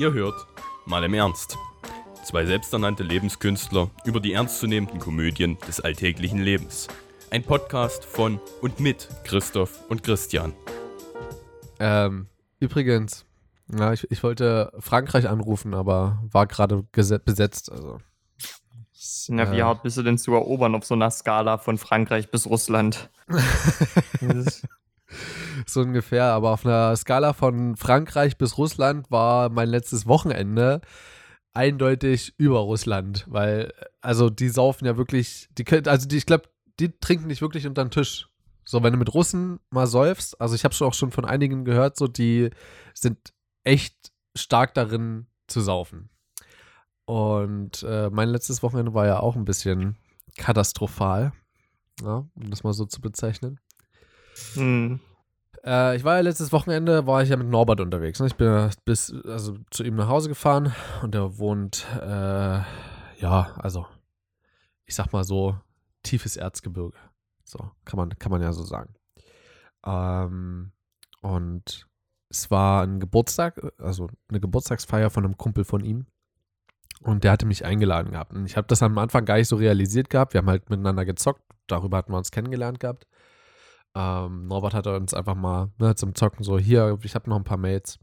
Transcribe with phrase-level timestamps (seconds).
[0.00, 0.46] Ihr hört
[0.86, 1.58] mal im Ernst.
[2.24, 6.88] Zwei selbsternannte Lebenskünstler über die ernstzunehmenden Komödien des alltäglichen Lebens.
[7.30, 10.54] Ein Podcast von und mit Christoph und Christian.
[11.78, 12.28] Ähm,
[12.60, 13.26] übrigens,
[13.78, 17.70] ja, ich, ich wollte Frankreich anrufen, aber war gerade besetzt.
[17.70, 17.98] Also.
[19.28, 22.30] Na, wie äh, hart bist du denn zu erobern auf so einer Skala von Frankreich
[22.30, 23.10] bis Russland?
[25.66, 30.80] so ungefähr, aber auf einer Skala von Frankreich bis Russland war mein letztes Wochenende
[31.52, 36.48] eindeutig über Russland, weil also die saufen ja wirklich, die also die, ich glaube,
[36.78, 38.28] die trinken nicht wirklich unter den Tisch.
[38.64, 41.64] So, wenn du mit Russen mal säufst, also ich habe schon auch schon von einigen
[41.64, 42.50] gehört, so die
[42.94, 43.18] sind
[43.64, 46.10] echt stark darin zu saufen.
[47.04, 49.96] Und äh, mein letztes Wochenende war ja auch ein bisschen
[50.36, 51.32] katastrophal,
[52.00, 53.58] ja, um das mal so zu bezeichnen.
[54.54, 55.00] Hm.
[55.64, 58.20] Äh, ich war ja letztes Wochenende, war ich ja mit Norbert unterwegs.
[58.20, 58.26] Ne?
[58.26, 62.60] Ich bin bis also zu ihm nach Hause gefahren und er wohnt, äh,
[63.18, 63.86] ja, also
[64.86, 65.56] ich sag mal so,
[66.02, 66.96] tiefes Erzgebirge.
[67.44, 68.94] So, kann man, kann man ja so sagen.
[69.84, 70.72] Ähm,
[71.22, 71.86] und
[72.28, 76.06] es war ein Geburtstag, also eine Geburtstagsfeier von einem Kumpel von ihm.
[77.02, 78.32] Und der hatte mich eingeladen gehabt.
[78.34, 80.34] Und ich habe das am Anfang gar nicht so realisiert gehabt.
[80.34, 81.42] Wir haben halt miteinander gezockt.
[81.66, 83.06] Darüber hatten wir uns kennengelernt gehabt.
[83.94, 87.44] Ähm, Norbert hatte uns einfach mal ne, zum Zocken so, hier, ich habe noch ein
[87.44, 87.98] paar Mates,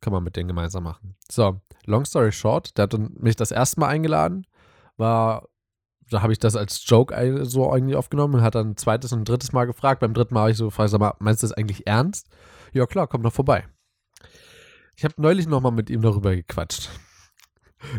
[0.00, 1.16] kann man mit denen gemeinsam machen.
[1.30, 4.46] So, long story short, der hat mich das erste Mal eingeladen,
[4.96, 5.48] war,
[6.10, 9.20] da habe ich das als Joke so irgendwie aufgenommen und hat dann ein zweites und
[9.20, 10.00] ein drittes Mal gefragt.
[10.00, 12.28] Beim dritten Mal habe ich so gefragt, sag mal, meinst du das eigentlich ernst?
[12.72, 13.66] Ja klar, komm doch vorbei.
[14.96, 16.90] Ich habe neulich nochmal mit ihm darüber gequatscht.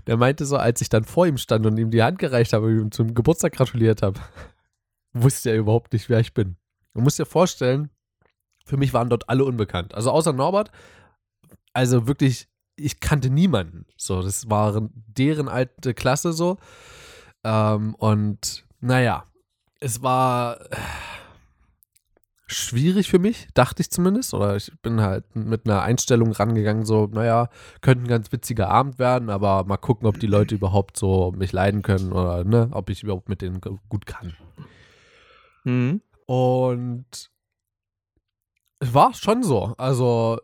[0.07, 2.67] Der meinte so, als ich dann vor ihm stand und ihm die Hand gereicht habe
[2.67, 4.19] und ihm zum Geburtstag gratuliert habe,
[5.13, 6.57] wusste er überhaupt nicht, wer ich bin.
[6.93, 7.89] Du musst dir vorstellen,
[8.65, 9.93] für mich waren dort alle unbekannt.
[9.93, 10.71] Also außer Norbert,
[11.73, 13.85] also wirklich, ich kannte niemanden.
[13.97, 16.57] So, das war deren alte Klasse so.
[17.43, 19.25] Ähm, und naja,
[19.79, 20.77] es war äh,
[22.47, 24.33] schwierig für mich, dachte ich zumindest.
[24.33, 27.49] Oder ich bin halt mit einer Einstellung rangegangen, so, naja,
[27.81, 31.51] könnte ein ganz witziger Abend werden, aber mal gucken, ob die Leute überhaupt so mich
[31.51, 34.35] leiden können oder ne, ob ich überhaupt mit denen gut kann.
[35.63, 36.01] Mhm.
[36.31, 37.29] Und
[38.79, 39.75] es war schon so.
[39.77, 40.39] Also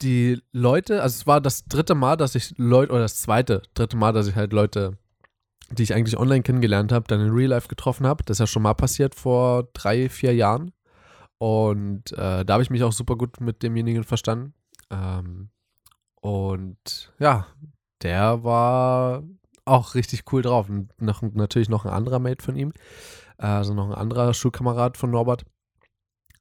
[0.00, 3.98] die Leute, also es war das dritte Mal, dass ich Leute, oder das zweite, dritte
[3.98, 4.96] Mal, dass ich halt Leute,
[5.70, 8.24] die ich eigentlich online kennengelernt habe, dann in Real Life getroffen habe.
[8.24, 10.72] Das ist ja schon mal passiert vor drei, vier Jahren.
[11.36, 14.54] Und äh, da habe ich mich auch super gut mit demjenigen verstanden.
[14.88, 15.50] Ähm,
[16.22, 17.48] und ja,
[18.00, 19.24] der war
[19.66, 20.70] auch richtig cool drauf.
[20.70, 22.72] Und noch, natürlich noch ein anderer Mate von ihm
[23.40, 25.44] also noch ein anderer Schulkamerad von Norbert.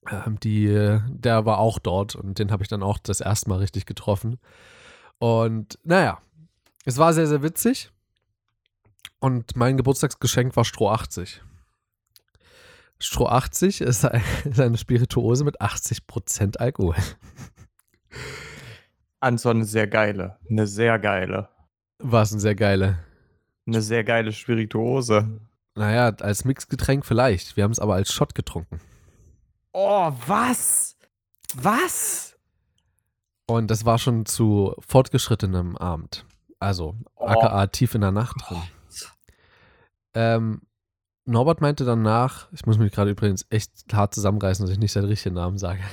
[0.09, 3.59] Ähm, die, der war auch dort und den habe ich dann auch das erste Mal
[3.59, 4.39] richtig getroffen.
[5.17, 6.19] Und naja,
[6.85, 7.91] es war sehr, sehr witzig.
[9.19, 11.41] Und mein Geburtstagsgeschenk war Stroh 80.
[12.99, 16.95] Stroh 80 ist, eine Spirituose mit 80% Alkohol.
[19.21, 20.37] Anson, eine sehr geile.
[20.49, 21.49] Eine sehr geile.
[21.99, 22.99] Was eine sehr geile?
[23.67, 25.41] Eine sehr geile Spirituose.
[25.75, 27.55] Naja, als Mixgetränk vielleicht.
[27.55, 28.79] Wir haben es aber als Shot getrunken.
[29.71, 30.97] Oh, was?
[31.55, 32.35] Was?
[33.47, 36.25] Und das war schon zu fortgeschrittenem Abend.
[36.59, 37.25] Also, oh.
[37.25, 38.61] aka tief in der Nacht drin.
[40.13, 40.61] Ähm,
[41.25, 45.05] Norbert meinte danach, ich muss mich gerade übrigens echt hart zusammenreißen, dass ich nicht seinen
[45.05, 45.81] richtigen Namen sage.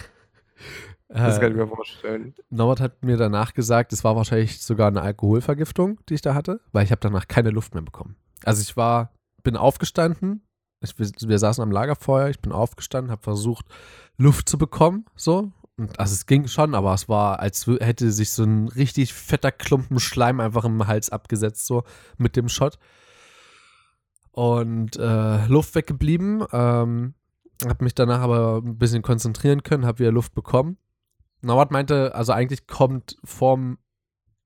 [1.09, 2.35] Das kann ich mir vorstellen.
[2.51, 6.61] Norbert hat mir danach gesagt, es war wahrscheinlich sogar eine Alkoholvergiftung, die ich da hatte,
[6.73, 8.17] weil ich habe danach keine Luft mehr bekommen.
[8.45, 9.13] Also ich war
[9.47, 10.43] bin aufgestanden.
[10.81, 12.29] Ich, wir, saßen am Lagerfeuer.
[12.31, 13.65] Ich bin aufgestanden, habe versucht,
[14.19, 15.07] Luft zu bekommen.
[15.15, 15.53] So.
[15.77, 19.53] Und, also es ging schon, aber es war, als hätte sich so ein richtig fetter
[19.53, 21.85] Klumpen Schleim einfach im Hals abgesetzt, so
[22.19, 22.77] mit dem Shot.
[24.33, 26.45] Und äh, Luft weggeblieben.
[26.53, 27.15] Ähm,
[27.65, 30.77] habe mich danach aber ein bisschen konzentrieren können, habe wieder Luft bekommen.
[31.41, 33.79] Norbert meinte, also eigentlich kommt vorm,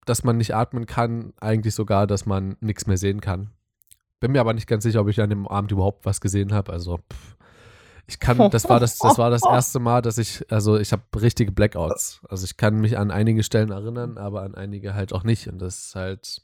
[0.05, 3.51] dass man nicht atmen kann, eigentlich sogar, dass man nichts mehr sehen kann.
[4.21, 6.73] Bin mir aber nicht ganz sicher, ob ich an dem Abend überhaupt was gesehen habe.
[6.73, 7.37] Also, pff.
[8.07, 11.03] ich kann, das war das, das war das erste Mal, dass ich, also ich habe
[11.21, 12.21] richtige Blackouts.
[12.29, 15.49] Also ich kann mich an einige Stellen erinnern, aber an einige halt auch nicht.
[15.49, 16.43] Und das ist halt,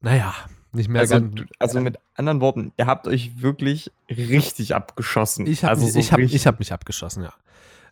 [0.00, 0.34] naja,
[0.72, 1.42] nicht mehr also, ganz.
[1.58, 5.46] Also mit anderen Worten, ihr habt euch wirklich richtig abgeschossen.
[5.46, 7.32] Ich habe also so ich hab, ich hab mich abgeschossen, ja.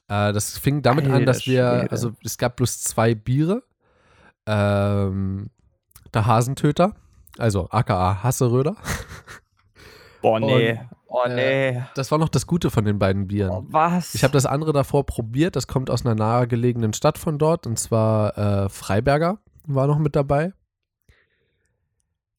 [0.09, 1.91] Äh, das fing damit Alter, an, dass wir, Schwede.
[1.91, 3.63] also es gab bloß zwei Biere.
[4.47, 5.51] Ähm,
[6.15, 6.95] der Hasentöter
[7.41, 8.77] also aka Hasseröder.
[10.23, 10.81] Boah, nee.
[11.07, 11.69] Oh nee.
[11.69, 13.51] Äh, das war noch das Gute von den beiden Bieren.
[13.51, 14.15] Oh, was?
[14.15, 15.57] Ich habe das andere davor probiert.
[15.57, 20.17] Das kommt aus einer nahegelegenen Stadt von dort, und zwar äh, Freiberger war noch mit
[20.17, 20.53] dabei.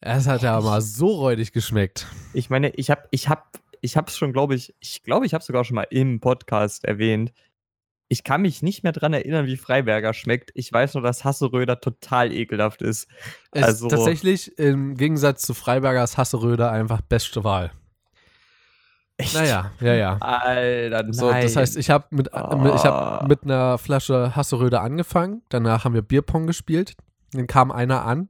[0.02, 2.08] Es hat ja mal so räudig geschmeckt.
[2.34, 5.44] Ich meine, ich habe ich hab, ich hab's schon, glaube ich, ich glaube, ich habe
[5.44, 7.34] sogar schon mal im Podcast erwähnt.
[8.12, 10.50] Ich kann mich nicht mehr dran erinnern, wie Freiberger schmeckt.
[10.56, 13.08] Ich weiß nur, dass Hasseröder total ekelhaft ist.
[13.52, 17.72] Es also tatsächlich im Gegensatz zu Freibergers Hasseröder einfach beste Wahl.
[19.18, 19.36] Echt?
[19.36, 20.18] Naja, ja, ja.
[20.22, 21.14] Alter, nein.
[21.14, 22.74] So, das heißt, ich habe mit, oh.
[22.74, 25.44] ich hab mit einer Flasche Hasseröder angefangen.
[25.50, 26.96] Danach haben wir Bierpong gespielt.
[27.34, 28.30] Dann kam einer an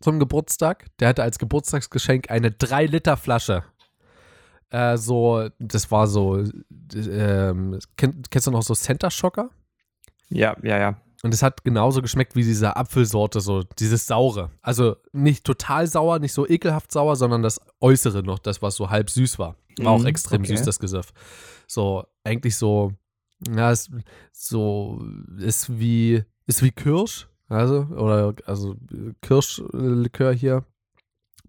[0.00, 0.86] zum Geburtstag.
[0.98, 3.64] Der hatte als Geburtstagsgeschenk eine 3-Liter-Flasche.
[4.70, 6.44] Äh, so, das war so,
[6.94, 9.50] ähm, kenn, kennst du noch so Center Shocker?
[10.28, 11.00] Ja, ja, ja.
[11.22, 14.50] Und es hat genauso geschmeckt wie diese Apfelsorte, so dieses saure.
[14.62, 18.90] Also nicht total sauer, nicht so ekelhaft sauer, sondern das Äußere noch, das, was so
[18.90, 19.56] halb süß war.
[19.78, 20.54] War auch mhm, extrem okay.
[20.56, 21.12] süß, das Gesöff.
[21.66, 22.92] So, eigentlich so,
[23.48, 23.90] ja, ist,
[24.32, 25.02] so,
[25.38, 28.76] ist wie, ist wie Kirsch, also, oder, also
[29.20, 30.64] Kirschlikör hier,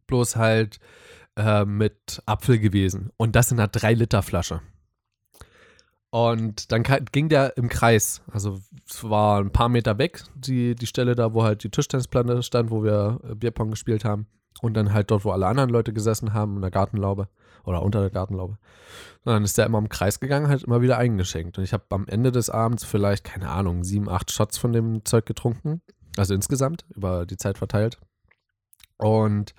[0.07, 0.80] bloß halt
[1.39, 3.12] äh, mit Apfel gewesen.
[3.18, 4.62] Und das in einer 3-Liter-Flasche.
[6.12, 8.21] Und dann ging der im Kreis.
[8.31, 12.41] Also es war ein paar Meter weg, die, die Stelle da, wo halt die Tischtennisplatte
[12.44, 14.27] stand, wo wir äh, Bierpong gespielt haben.
[14.62, 17.30] Und dann halt dort, wo alle anderen Leute gesessen haben, in der Gartenlaube
[17.63, 18.57] oder unter der Gartenlaube.
[19.24, 21.57] Und dann ist der immer im Kreis gegangen, halt immer wieder eingeschenkt.
[21.57, 25.06] Und ich habe am Ende des Abends vielleicht, keine Ahnung, sieben, acht Shots von dem
[25.06, 25.81] Zeug getrunken.
[26.18, 28.00] Also insgesamt, über die Zeit verteilt.
[28.97, 29.53] Und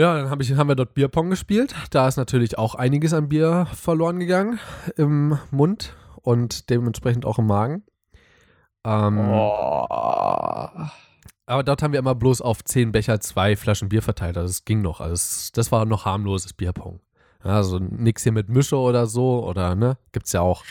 [0.00, 1.74] ja, dann hab ich, haben wir dort Bierpong gespielt.
[1.90, 4.58] Da ist natürlich auch einiges an Bier verloren gegangen
[4.96, 7.82] im Mund und dementsprechend auch im Magen.
[8.82, 9.86] Ähm, oh.
[11.44, 14.38] Aber dort haben wir immer bloß auf zehn Becher zwei Flaschen Bier verteilt.
[14.38, 15.02] Also es ging noch.
[15.02, 17.00] Also das war noch harmloses Bierpong.
[17.42, 20.64] also nichts hier mit Mische oder so oder ne, gibt's ja auch.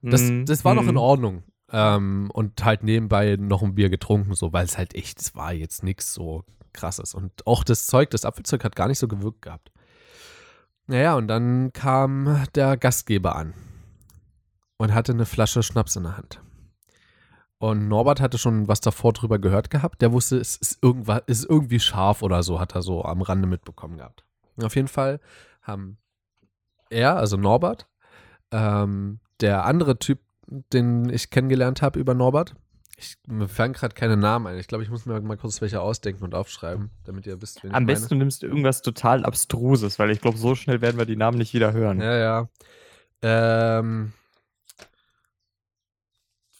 [0.00, 0.46] Das, mhm.
[0.46, 0.96] das war noch in mhm.
[0.96, 1.42] Ordnung.
[1.70, 5.52] Ähm, und halt nebenbei noch ein Bier getrunken, so, weil es halt echt, es war
[5.52, 7.14] jetzt nichts so krasses.
[7.14, 9.72] Und auch das Zeug, das Apfelzeug hat gar nicht so gewirkt gehabt.
[10.86, 13.54] Naja, und dann kam der Gastgeber an
[14.78, 16.40] und hatte eine Flasche Schnaps in der Hand.
[17.58, 20.00] Und Norbert hatte schon was davor drüber gehört gehabt.
[20.00, 23.48] Der wusste, es ist, irgendwas, ist irgendwie scharf oder so, hat er so am Rande
[23.48, 24.24] mitbekommen gehabt.
[24.62, 25.20] Auf jeden Fall
[25.62, 25.98] haben
[26.88, 27.86] er, also Norbert,
[28.52, 32.54] ähm, der andere Typ, den ich kennengelernt habe über Norbert,
[32.98, 34.58] ich, mir fallen gerade keine Namen ein.
[34.58, 37.72] Ich glaube, ich muss mir mal kurz welche ausdenken und aufschreiben, damit ihr wisst, wen
[37.72, 38.08] Am besten meine.
[38.08, 41.54] du nimmst irgendwas total Abstruses, weil ich glaube, so schnell werden wir die Namen nicht
[41.54, 42.00] wieder hören.
[42.00, 42.48] Ja, ja.
[43.22, 44.12] Ähm,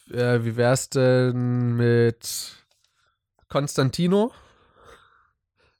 [0.09, 2.55] äh, wie wär's denn mit
[3.49, 4.31] Konstantino?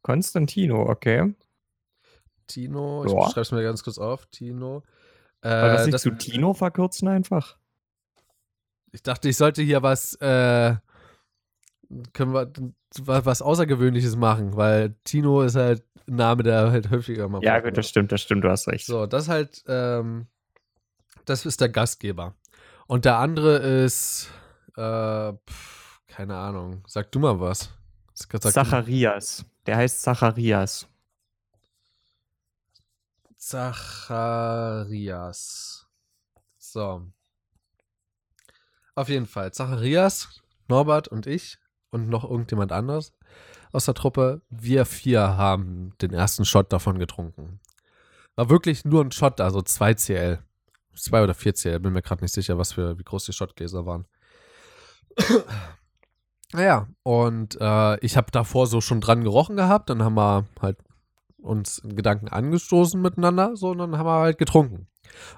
[0.01, 1.35] Konstantino, okay.
[2.47, 4.25] Tino, ich schreibe es mir ganz kurz auf.
[4.25, 4.83] Tino.
[5.41, 7.58] Äh, Weil das nicht zu Tino verkürzen einfach?
[8.91, 10.75] Ich dachte, ich sollte hier was, äh,
[12.13, 12.51] können wir
[13.05, 17.77] was Außergewöhnliches machen, weil Tino ist halt ein Name, der halt häufiger mal Ja, gut,
[17.77, 18.85] das stimmt, das stimmt, du hast recht.
[18.85, 20.27] So, das halt, ähm,
[21.25, 22.35] das ist der Gastgeber.
[22.87, 24.31] Und der andere ist,
[24.75, 26.83] äh, pf, keine Ahnung.
[26.87, 27.69] Sag du mal was.
[28.13, 29.45] Sag Zacharias.
[29.65, 30.87] Der heißt Zacharias.
[33.37, 34.87] Zacharias.
[36.57, 37.07] So.
[38.95, 39.51] Auf jeden Fall.
[39.53, 41.57] Zacharias, Norbert und ich
[41.91, 43.13] und noch irgendjemand anderes
[43.71, 44.41] aus der Truppe.
[44.49, 47.59] Wir vier haben den ersten Shot davon getrunken.
[48.35, 50.39] War wirklich nur ein Shot, also 2 CL.
[50.95, 53.85] Zwei oder vier CL, bin mir gerade nicht sicher, was für, wie groß die Shotgläser
[53.85, 54.05] waren.
[56.51, 60.77] naja, und äh, ich habe davor so schon dran gerochen gehabt, dann haben wir halt
[61.41, 64.87] uns in Gedanken angestoßen miteinander, so, und dann haben wir halt getrunken.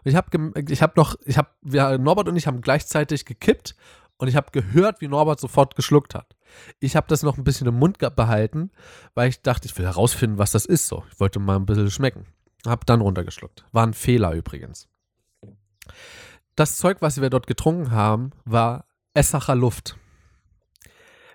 [0.03, 1.49] Und ich habe ich hab noch, ich habe,
[1.99, 3.75] Norbert und ich haben gleichzeitig gekippt
[4.17, 6.35] und ich habe gehört, wie Norbert sofort geschluckt hat.
[6.79, 8.71] Ich habe das noch ein bisschen im Mund behalten,
[9.13, 10.87] weil ich dachte, ich will herausfinden, was das ist.
[10.87, 12.27] So, ich wollte mal ein bisschen schmecken.
[12.65, 13.65] Hab dann runtergeschluckt.
[13.71, 14.87] War ein Fehler übrigens.
[16.55, 19.97] Das Zeug, was wir dort getrunken haben, war Essacher Luft.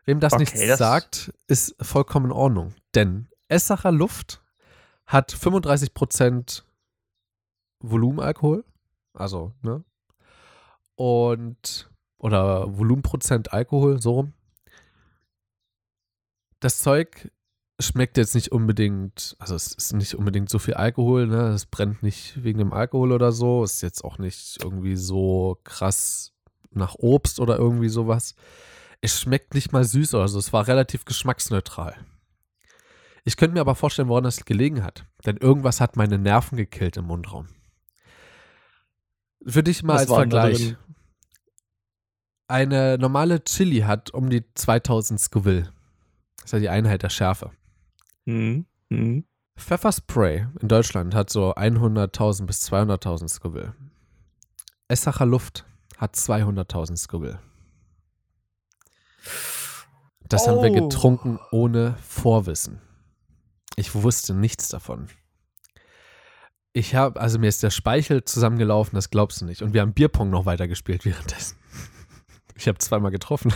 [0.04, 2.75] Wem das okay, nichts das sagt, ist vollkommen in Ordnung.
[2.94, 4.42] Denn Essacher Luft
[5.06, 6.62] hat 35%
[7.80, 8.64] Volumenalkohol.
[9.14, 9.84] Also, ne?
[10.96, 14.32] Und, oder Volumenprozent Alkohol, so rum.
[16.60, 17.30] Das Zeug
[17.78, 21.48] schmeckt jetzt nicht unbedingt, also es ist nicht unbedingt so viel Alkohol, ne?
[21.48, 23.64] Es brennt nicht wegen dem Alkohol oder so.
[23.64, 26.32] Ist jetzt auch nicht irgendwie so krass
[26.70, 28.34] nach Obst oder irgendwie sowas.
[29.02, 30.38] Es schmeckt nicht mal süß oder so.
[30.38, 31.94] Es war relativ geschmacksneutral.
[33.28, 35.04] Ich könnte mir aber vorstellen, woran das gelegen hat.
[35.26, 37.49] Denn irgendwas hat meine Nerven gekillt im Mundraum.
[39.45, 40.76] Für dich mal Was als Vergleich.
[42.47, 45.73] Eine normale Chili hat um die 2000 Scoville.
[46.37, 47.50] Das ist ja die Einheit der Schärfe.
[48.26, 48.66] Mhm.
[48.90, 49.25] Mhm.
[49.59, 53.75] Pfefferspray in Deutschland hat so 100.000 bis 200.000 Scoville.
[54.87, 55.64] Essacher Luft
[55.97, 57.40] hat 200.000 Scoville.
[60.28, 60.88] Das haben wir Oh.
[60.88, 62.80] getrunken ohne Vorwissen.
[63.76, 65.09] Ich wusste nichts davon.
[66.73, 69.62] Ich habe, also mir ist der Speichel zusammengelaufen, das glaubst du nicht.
[69.62, 71.56] Und wir haben Bierpong noch weitergespielt währenddessen.
[72.59, 73.52] Ich habe zweimal getroffen.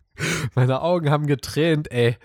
[0.56, 2.16] Meine Augen haben getränt, ey.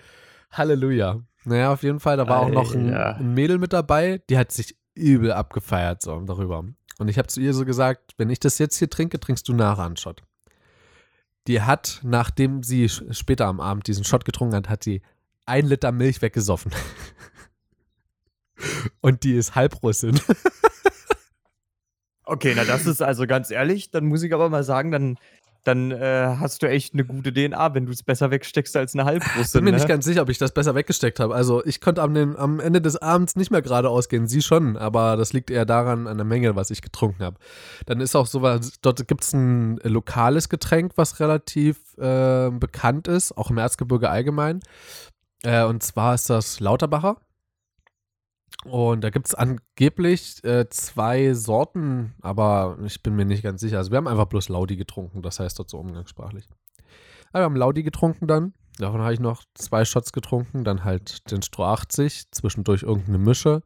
[0.50, 1.22] Halleluja.
[1.44, 4.50] Naja, auf jeden Fall, da war auch noch ein, ein Mädel mit dabei, die hat
[4.50, 6.64] sich übel abgefeiert so darüber.
[6.98, 9.52] Und ich habe zu ihr so gesagt, wenn ich das jetzt hier trinke, trinkst du
[9.52, 10.24] nachher einen Shot.
[11.46, 15.02] Die hat, nachdem sie später am Abend diesen Shot getrunken hat, hat sie
[15.44, 16.72] ein Liter Milch weggesoffen.
[19.00, 20.18] Und die ist Halbrussin.
[22.28, 25.16] Okay, na das ist also ganz ehrlich, dann muss ich aber mal sagen, dann,
[25.62, 29.02] dann äh, hast du echt eine gute DNA, wenn du es besser wegsteckst als eine
[29.02, 29.58] Ich Halbrusse.
[29.58, 29.76] bin mir ne?
[29.76, 31.36] nicht ganz sicher, ob ich das besser weggesteckt habe.
[31.36, 34.26] Also ich konnte am, dem- am Ende des Abends nicht mehr geradeaus gehen.
[34.26, 37.36] Sie schon, aber das liegt eher daran, an der Menge, was ich getrunken habe.
[37.86, 43.06] Dann ist auch so, was- dort gibt es ein lokales Getränk, was relativ äh, bekannt
[43.06, 44.58] ist, auch im Erzgebirge allgemein.
[45.44, 47.18] Äh, und zwar ist das Lauterbacher.
[48.64, 53.78] Und da gibt es angeblich äh, zwei Sorten, aber ich bin mir nicht ganz sicher.
[53.78, 56.48] Also wir haben einfach bloß Laudi getrunken, das heißt dort so umgangssprachlich.
[57.32, 58.54] Aber wir haben Laudi getrunken dann.
[58.78, 60.64] Davon habe ich noch zwei Shots getrunken.
[60.64, 63.62] Dann halt den Stroh 80, zwischendurch irgendeine Mische.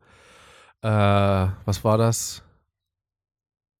[0.82, 2.42] Äh, was war das?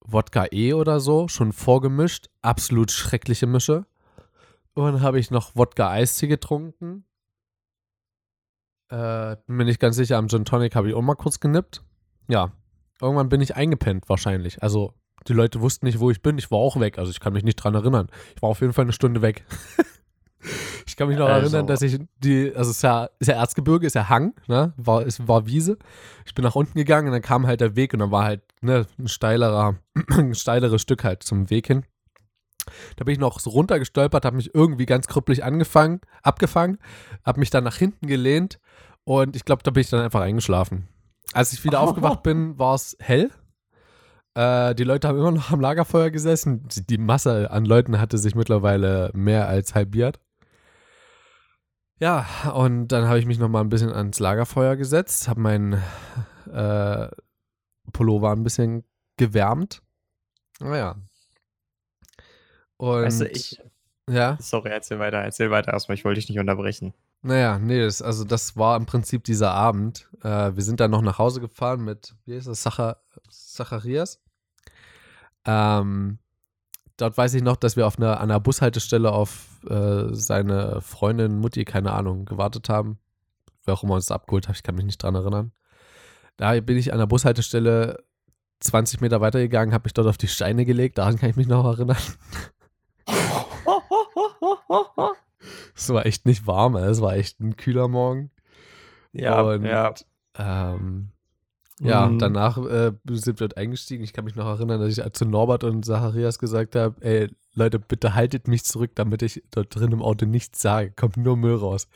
[0.01, 2.29] Wodka E oder so, schon vorgemischt.
[2.43, 3.87] Absolut schreckliche Mische.
[4.75, 7.05] Und dann habe ich noch Wodka Eistee getrunken.
[8.91, 11.83] Äh, bin mir nicht ganz sicher, am Gin Tonic habe ich auch mal kurz genippt.
[12.29, 12.53] Ja,
[13.01, 14.63] irgendwann bin ich eingepennt wahrscheinlich.
[14.63, 14.95] Also
[15.29, 16.39] die Leute wussten nicht, wo ich bin.
[16.39, 16.99] Ich war auch weg.
[16.99, 18.09] Also ich kann mich nicht dran erinnern.
[18.35, 19.45] Ich war auf jeden Fall eine Stunde weg.
[20.87, 21.47] ich kann mich noch Also.
[21.47, 24.73] erinnern, dass ich die, also es ist ja, ist ja Erzgebirge, ist ja Hang, ne?
[24.77, 25.79] War, es war Wiese.
[26.25, 28.43] Ich bin nach unten gegangen und dann kam halt der Weg und dann war halt
[28.63, 29.77] ne, ein steilerer,
[30.11, 31.85] ein steileres Stück halt zum Weg hin.
[32.97, 36.79] Da bin ich noch so runtergestolpert, habe mich irgendwie ganz krüppelig angefangen, abgefangen,
[37.25, 38.61] habe mich dann nach hinten gelehnt
[39.05, 40.89] und ich glaube, da bin ich dann einfach eingeschlafen.
[41.33, 43.31] Als ich wieder aufgewacht bin, war es hell.
[44.35, 46.69] Äh, die Leute haben immer noch am Lagerfeuer gesessen.
[46.69, 50.21] Die, die Masse an Leuten hatte sich mittlerweile mehr als halbiert.
[51.99, 55.83] Ja, und dann habe ich mich noch mal ein bisschen ans Lagerfeuer gesetzt, habe meinen
[56.51, 57.09] äh,
[57.93, 58.85] Pullover ein bisschen
[59.19, 59.83] gewärmt.
[60.61, 60.97] Naja.
[62.81, 63.61] Und Weißt du, ich.
[64.09, 66.95] ja, Sorry, erzähl weiter, erzähl weiter erstmal, ich wollte dich nicht unterbrechen.
[67.21, 70.09] naja, nee, das, also das war im Prinzip dieser Abend.
[70.23, 72.97] Äh, wir sind dann noch nach Hause gefahren mit, wie ist das, Sacha,
[73.29, 74.23] Zacharias.
[75.45, 76.19] Ähm,
[76.97, 81.39] dort weiß ich noch, dass wir auf einer, an einer Bushaltestelle auf äh, seine Freundin,
[81.39, 82.99] Mutti, keine Ahnung, gewartet haben.
[83.65, 85.53] Wer auch immer uns abgeholt hat, ich kann mich nicht dran erinnern.
[86.39, 88.03] Da bin ich an der Bushaltestelle
[88.61, 91.65] 20 Meter weitergegangen, habe mich dort auf die Steine gelegt, daran kann ich mich noch
[91.67, 91.99] erinnern.
[95.75, 98.31] Es war echt nicht warm, es war echt ein kühler Morgen.
[99.13, 99.95] ja, Und, ja.
[100.37, 101.09] Ähm,
[101.81, 102.19] ja, Mhm.
[102.19, 104.05] danach äh, sind wir dort eingestiegen.
[104.05, 107.79] Ich kann mich noch erinnern, dass ich zu Norbert und Zacharias gesagt habe, ey, Leute,
[107.79, 110.93] bitte haltet mich zurück, damit ich dort drin im Auto nichts sage.
[110.95, 111.89] Kommt nur Müll raus.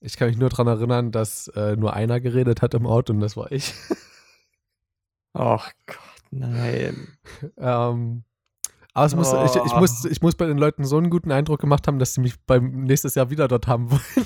[0.00, 3.20] Ich kann mich nur daran erinnern, dass äh, nur einer geredet hat im Auto und
[3.20, 3.72] das war ich.
[5.32, 5.96] Ach Gott,
[6.30, 7.08] nein.
[7.56, 8.24] ähm,
[8.94, 9.78] aber es muss, ich, ich, Oh.
[9.78, 12.34] muss, ich muss bei den Leuten so einen guten Eindruck gemacht haben, dass sie mich
[12.46, 14.00] beim nächstes Jahr wieder dort haben wollen.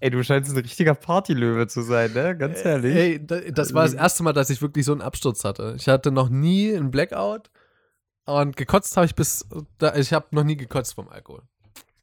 [0.00, 2.36] Ey, du scheinst ein richtiger Partylöwe zu sein, ne?
[2.36, 2.94] Ganz ehrlich.
[2.96, 5.74] Ey, da- das war das erste Mal, dass ich wirklich so einen Absturz hatte.
[5.76, 7.50] Ich hatte noch nie einen Blackout
[8.24, 9.46] und gekotzt habe ich bis.
[9.78, 11.42] Da, ich habe noch nie gekotzt vom Alkohol.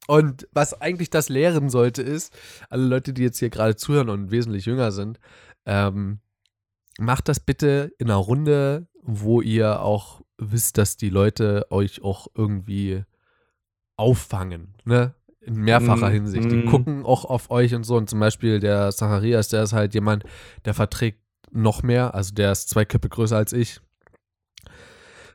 [0.08, 2.32] Und was eigentlich das lehren sollte, ist,
[2.70, 5.18] alle Leute, die jetzt hier gerade zuhören und wesentlich jünger sind,
[5.66, 6.20] ähm,
[6.98, 12.26] macht das bitte in einer Runde, wo ihr auch wisst, dass die Leute euch auch
[12.34, 13.04] irgendwie
[13.96, 15.14] auffangen, ne?
[15.40, 16.50] In mehrfacher Mm, Hinsicht.
[16.50, 16.66] Die mm.
[16.66, 17.96] gucken auch auf euch und so.
[17.96, 20.24] Und zum Beispiel der Zacharias, der ist halt jemand,
[20.64, 21.20] der verträgt
[21.52, 22.14] noch mehr.
[22.14, 23.80] Also der ist zwei Kippe größer als ich.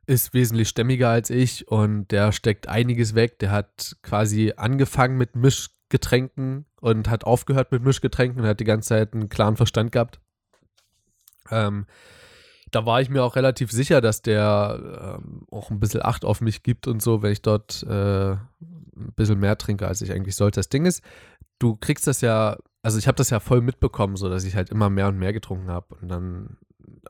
[0.05, 3.39] Ist wesentlich stämmiger als ich und der steckt einiges weg.
[3.39, 8.89] Der hat quasi angefangen mit Mischgetränken und hat aufgehört mit Mischgetränken und hat die ganze
[8.89, 10.19] Zeit einen klaren Verstand gehabt.
[11.49, 11.85] Ähm,
[12.71, 16.41] da war ich mir auch relativ sicher, dass der ähm, auch ein bisschen Acht auf
[16.41, 20.35] mich gibt und so, wenn ich dort äh, ein bisschen mehr trinke, als ich eigentlich
[20.35, 20.59] sollte.
[20.59, 21.03] Das Ding ist,
[21.59, 24.69] du kriegst das ja also ich habe das ja voll mitbekommen, so dass ich halt
[24.69, 26.57] immer mehr und mehr getrunken habe und dann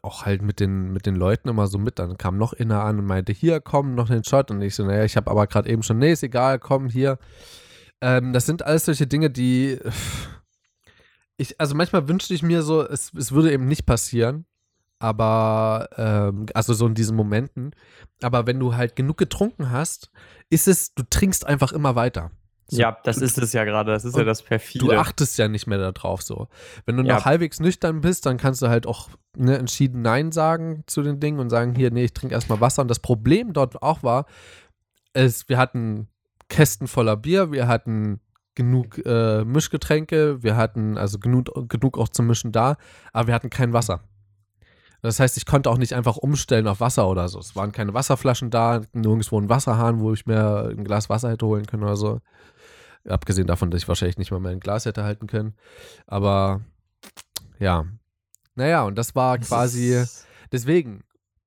[0.01, 1.99] auch halt mit den, mit den Leuten immer so mit.
[1.99, 4.51] Dann kam noch inner an und meinte, hier, komm, noch den Shot.
[4.51, 7.19] Und ich so, naja, ich habe aber gerade eben schon, nee, ist egal, komm, hier.
[8.01, 9.79] Ähm, das sind alles solche Dinge, die
[11.37, 14.45] ich, also manchmal wünschte ich mir so, es, es würde eben nicht passieren.
[15.01, 17.71] Aber, ähm, also so in diesen Momenten.
[18.21, 20.11] Aber wenn du halt genug getrunken hast,
[20.49, 22.31] ist es, du trinkst einfach immer weiter.
[22.67, 24.85] So, ja, das du, ist es ja gerade, das ist ja das perfide.
[24.85, 26.47] Du achtest ja nicht mehr darauf so.
[26.85, 27.15] Wenn du Ja.
[27.15, 31.19] noch halbwegs nüchtern bist, dann kannst du halt auch ne, entschieden Nein sagen zu den
[31.19, 32.83] Dingen und sagen, hier, nee, ich trinke erstmal Wasser.
[32.83, 34.25] Und das Problem dort auch war,
[35.13, 36.07] ist, wir hatten
[36.47, 38.21] Kästen voller Bier, wir hatten
[38.55, 42.77] genug äh, Mischgetränke, wir hatten also genug, genug auch zum Mischen da,
[43.11, 44.01] aber wir hatten kein Wasser.
[45.01, 47.39] Das heißt, ich konnte auch nicht einfach umstellen auf Wasser oder so.
[47.39, 51.45] Es waren keine Wasserflaschen da, nirgendwo ein Wasserhahn, wo ich mir ein Glas Wasser hätte
[51.45, 52.21] holen können oder so.
[53.07, 55.55] Abgesehen davon, dass ich wahrscheinlich nicht mal mein Glas hätte halten können.
[56.05, 56.61] Aber
[57.57, 57.85] ja.
[58.55, 60.03] Naja, und das war quasi.
[60.51, 61.03] Deswegen,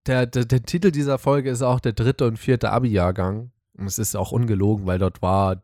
[0.07, 3.53] der, der, der Titel dieser Folge ist auch der dritte und vierte Abi-Jahrgang.
[3.77, 5.63] Und es ist auch ungelogen, weil dort war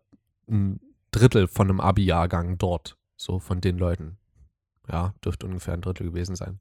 [0.48, 0.80] ein
[1.10, 2.96] Drittel von einem Abi-Jahrgang dort.
[3.16, 4.18] So von den Leuten.
[4.88, 6.60] Ja, dürfte ungefähr ein Drittel gewesen sein.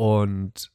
[0.00, 0.72] Und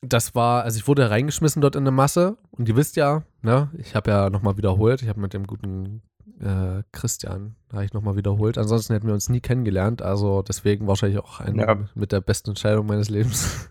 [0.00, 2.38] das war, also ich wurde reingeschmissen dort in eine Masse.
[2.50, 5.00] Und ihr wisst ja, ne, ich habe ja nochmal wiederholt.
[5.00, 6.02] Ich habe mit dem guten
[6.40, 8.58] äh, Christian, habe ich nochmal wiederholt.
[8.58, 10.02] Ansonsten hätten wir uns nie kennengelernt.
[10.02, 11.76] Also deswegen wahrscheinlich auch eine Ja.
[11.94, 13.70] mit der besten Entscheidung meines Lebens.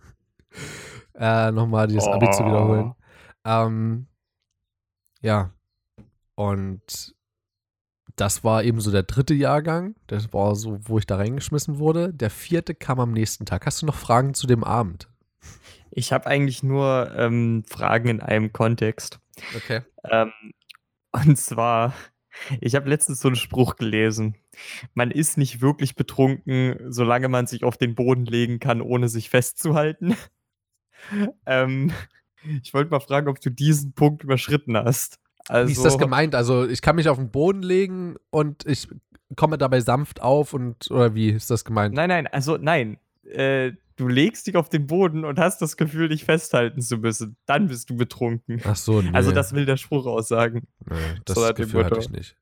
[1.16, 2.48] äh, nochmal dieses Abi zu Oh.
[2.48, 2.96] wiederholen.
[3.46, 4.08] Ähm,
[5.22, 5.52] ja.
[6.36, 7.14] Und
[8.18, 9.96] das war eben so der dritte Jahrgang.
[10.08, 12.14] Das war so, wo ich da reingeschmissen wurde.
[12.14, 13.66] Der vierte kam am nächsten Tag.
[13.66, 15.08] Hast du noch Fragen zu dem Abend?
[15.92, 19.20] Ich habe eigentlich nur ähm, Fragen in einem Kontext.
[19.56, 19.82] Okay.
[20.04, 20.32] Ähm,
[21.12, 21.94] und zwar,
[22.60, 24.36] ich habe letztens so einen Spruch gelesen.
[24.96, 29.30] Man ist nicht wirklich betrunken, solange man sich auf den Boden legen kann, ohne sich
[29.30, 30.16] festzuhalten.
[31.46, 31.94] ähm,
[32.64, 35.20] ich wollte mal fragen, ob du diesen Punkt überschritten hast.
[35.50, 36.36] Also, Wie ist das gemeint?
[36.36, 38.88] Also ich kann mich auf den Boden legen und ich
[39.36, 41.96] komme dabei sanft auf und oder wie ist das gemeint?
[41.96, 42.98] Nein, nein, also nein.
[43.24, 47.36] Äh, du legst dich auf den Boden und hast das Gefühl, dich festhalten zu müssen.
[47.46, 48.62] Dann bist du betrunken.
[48.64, 49.10] Ach so, nee.
[49.14, 50.68] Also das will der Spruch aussagen.
[50.86, 52.38] nee, das so Gefühl hatte ich nicht.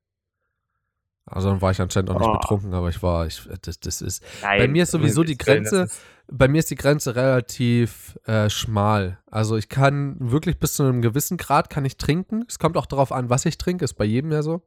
[1.25, 2.37] Also dann war ich anscheinend auch nicht Oh.
[2.39, 5.87] betrunken, aber ich war, ich, das, das ist, Nein, Bei mir ist sowieso die Grenze-
[6.27, 9.19] bei mir ist die Grenze relativ äh, schmal.
[9.29, 12.45] Also ich kann wirklich bis zu einem gewissen Grad kann ich trinken.
[12.47, 13.85] Es kommt auch darauf an, was ich trinke.
[13.85, 14.63] Ist bei jedem ja so.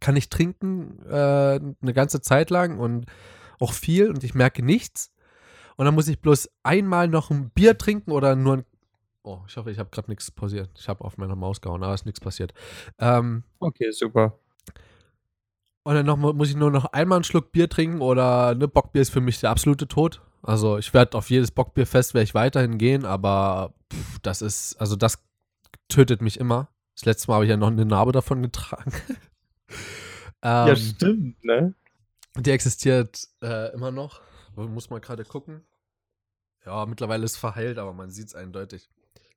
[0.00, 1.14] Kann ich trinken äh,
[1.82, 3.04] eine ganze Zeit lang und
[3.58, 5.12] auch viel und ich merke nichts.
[5.76, 8.64] Und dann muss ich bloß einmal noch ein Bier trinken oder nur ein.
[9.22, 10.70] Oh, ich hoffe, ich habe gerade nichts pausiert.
[10.78, 12.54] Ich habe auf meiner Maus gehauen, aber ist nichts passiert.
[12.98, 14.38] Ähm, Okay, super.
[15.82, 19.02] Und dann noch, muss ich nur noch einmal einen Schluck Bier trinken oder ne, Bockbier
[19.02, 20.22] ist für mich der absolute Tod.
[20.42, 24.96] Also ich werde auf jedes Bockbierfest werde ich weiterhin gehen, aber pff, das ist, also
[24.96, 25.22] das
[25.88, 26.68] tötet mich immer.
[26.94, 28.92] Das letzte Mal habe ich ja noch eine Narbe davon getragen.
[30.42, 31.74] ähm, ja, stimmt, ne?
[32.36, 34.20] die existiert äh, immer noch.
[34.56, 35.62] Muss man gerade gucken.
[36.66, 38.90] Ja, mittlerweile ist es verheilt, aber man sieht es eindeutig.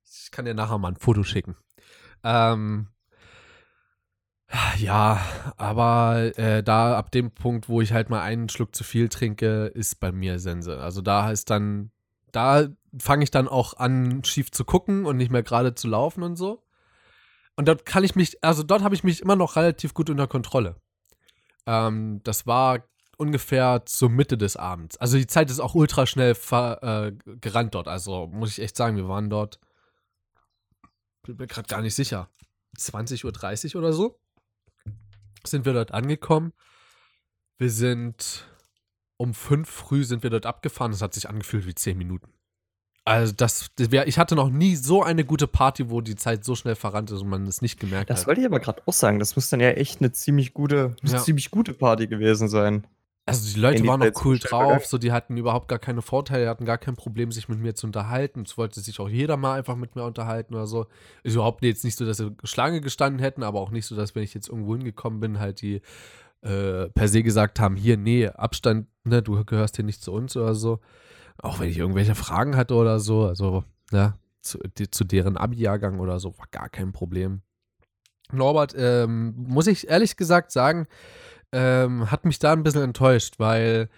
[0.03, 1.55] Ich kann dir nachher mal ein Foto schicken.
[2.23, 2.89] Ähm,
[4.77, 5.19] ja,
[5.57, 9.65] aber äh, da ab dem Punkt, wo ich halt mal einen Schluck zu viel trinke,
[9.65, 10.79] ist bei mir Sense.
[10.79, 11.91] Also da ist dann,
[12.31, 12.67] da
[12.99, 16.35] fange ich dann auch an, schief zu gucken und nicht mehr gerade zu laufen und
[16.35, 16.63] so.
[17.55, 20.27] Und dort kann ich mich, also dort habe ich mich immer noch relativ gut unter
[20.27, 20.75] Kontrolle.
[21.65, 22.87] Ähm, das war
[23.17, 24.97] ungefähr zur Mitte des Abends.
[24.97, 27.11] Also die Zeit ist auch ultra schnell äh,
[27.41, 27.87] gerannt dort.
[27.87, 29.59] Also muss ich echt sagen, wir waren dort,
[31.23, 32.29] bin mir gerade gar nicht sicher,
[32.77, 34.19] 20.30 Uhr oder so
[35.47, 36.53] sind wir dort angekommen.
[37.57, 38.45] Wir sind
[39.17, 40.91] um fünf früh sind wir dort abgefahren.
[40.91, 42.29] Das hat sich angefühlt wie zehn Minuten.
[43.05, 46.45] Also das, das wär, ich hatte noch nie so eine gute Party, wo die Zeit
[46.45, 48.27] so schnell verrannt ist und man es nicht gemerkt Das hat.
[48.27, 49.19] wollte ich aber gerade auch sagen.
[49.19, 51.13] Das muss dann ja echt eine ziemlich gute, Ja.
[51.15, 52.87] eine ziemlich gute Party gewesen sein.
[53.25, 56.01] Also die Leute die waren noch so cool drauf, so die hatten überhaupt gar keine
[56.01, 58.43] Vorteile, hatten gar kein Problem, sich mit mir zu unterhalten.
[58.45, 60.87] Es wollte sich auch jeder mal einfach mit mir unterhalten oder so.
[61.23, 64.13] Ist überhaupt jetzt nicht so, dass sie Schlange gestanden hätten, aber auch nicht so, dass
[64.13, 65.81] wenn ich jetzt irgendwo hingekommen bin, halt die
[66.41, 70.35] äh, per se gesagt haben, hier, nee, Abstand, ne, du gehörst hier nicht zu uns
[70.35, 70.79] oder so.
[71.41, 75.99] Auch wenn ich irgendwelche Fragen hatte oder so, also, ne, zu, die, zu deren Abi-Jahrgang
[75.99, 77.41] oder so, war gar kein Problem.
[78.33, 80.87] Norbert, ähm, muss ich ehrlich gesagt sagen,
[81.53, 83.89] ähm, hat mich da ein bisschen enttäuscht, weil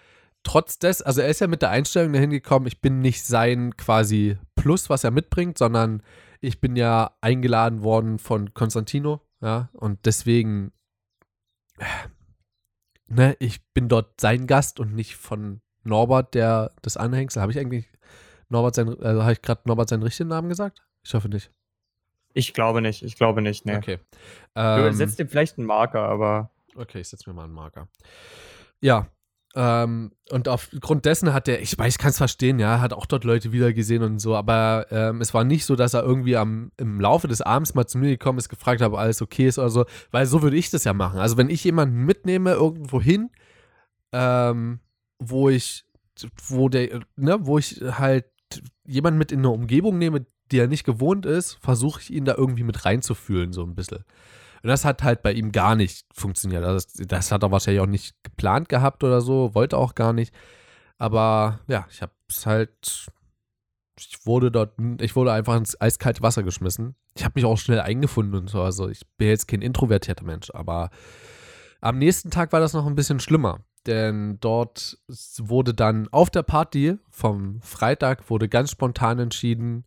[0.42, 3.76] trotz des, also er ist ja mit der Einstellung dahin gekommen, ich bin nicht sein
[3.76, 6.02] quasi Plus, was er mitbringt, sondern
[6.40, 10.72] ich bin ja eingeladen worden von Konstantino, ja, und deswegen,
[13.08, 17.42] ne, ich bin dort sein Gast und nicht von Norbert, der das Anhängsel.
[17.42, 17.88] Habe ich eigentlich
[18.48, 20.82] Norbert sein, also habe ich gerade Norbert seinen richtigen Namen gesagt?
[21.02, 21.50] Ich hoffe nicht.
[22.34, 23.78] Ich glaube nicht, ich glaube nicht, ne.
[23.78, 23.98] Okay.
[24.54, 27.88] Du Ähm, setzt dir vielleicht einen Marker, aber Okay, ich setze mir mal einen Marker.
[28.80, 29.08] Ja.
[29.54, 33.06] Ähm, und aufgrund dessen hat er, ich weiß, ich kann es verstehen, ja, hat auch
[33.06, 36.36] dort Leute wieder gesehen und so, aber ähm, es war nicht so, dass er irgendwie
[36.36, 39.48] am, im Laufe des Abends mal zu mir gekommen ist, gefragt hat, ob alles okay
[39.48, 41.18] ist oder so, weil so würde ich das ja machen.
[41.18, 43.30] Also wenn ich jemanden mitnehme irgendwo hin,
[44.12, 44.80] ähm,
[45.18, 45.86] wo ich,
[46.48, 48.26] wo der, ne, wo ich halt
[48.86, 52.34] jemanden mit in eine Umgebung nehme, die er nicht gewohnt ist, versuche ich ihn da
[52.34, 54.04] irgendwie mit reinzufühlen, so ein bisschen.
[54.62, 56.64] Und das hat halt bei ihm gar nicht funktioniert.
[56.64, 60.12] Also das, das hat er wahrscheinlich auch nicht geplant gehabt oder so, wollte auch gar
[60.12, 60.34] nicht.
[60.98, 63.06] Aber ja, ich habe es halt.
[63.98, 66.96] Ich wurde dort, ich wurde einfach ins eiskalte Wasser geschmissen.
[67.14, 68.60] Ich habe mich auch schnell eingefunden und so.
[68.60, 70.90] Also ich bin jetzt kein introvertierter Mensch, aber
[71.80, 73.60] am nächsten Tag war das noch ein bisschen schlimmer.
[73.86, 74.98] Denn dort
[75.38, 79.84] wurde dann auf der Party vom Freitag wurde ganz spontan entschieden,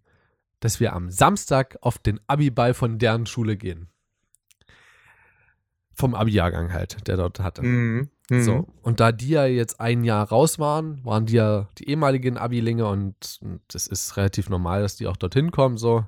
[0.62, 3.90] dass wir am Samstag auf den Abi-Ball von deren Schule gehen.
[6.00, 7.62] Vom Abi-Jahrgang halt, der dort hatte.
[7.62, 8.10] Mhm.
[8.30, 8.42] Mhm.
[8.42, 12.38] So, und da die ja jetzt ein Jahr raus waren, waren die ja die ehemaligen
[12.38, 13.40] Abi-Linge und
[13.74, 15.78] es ist relativ normal, dass die auch dorthin kommen.
[15.78, 16.06] So.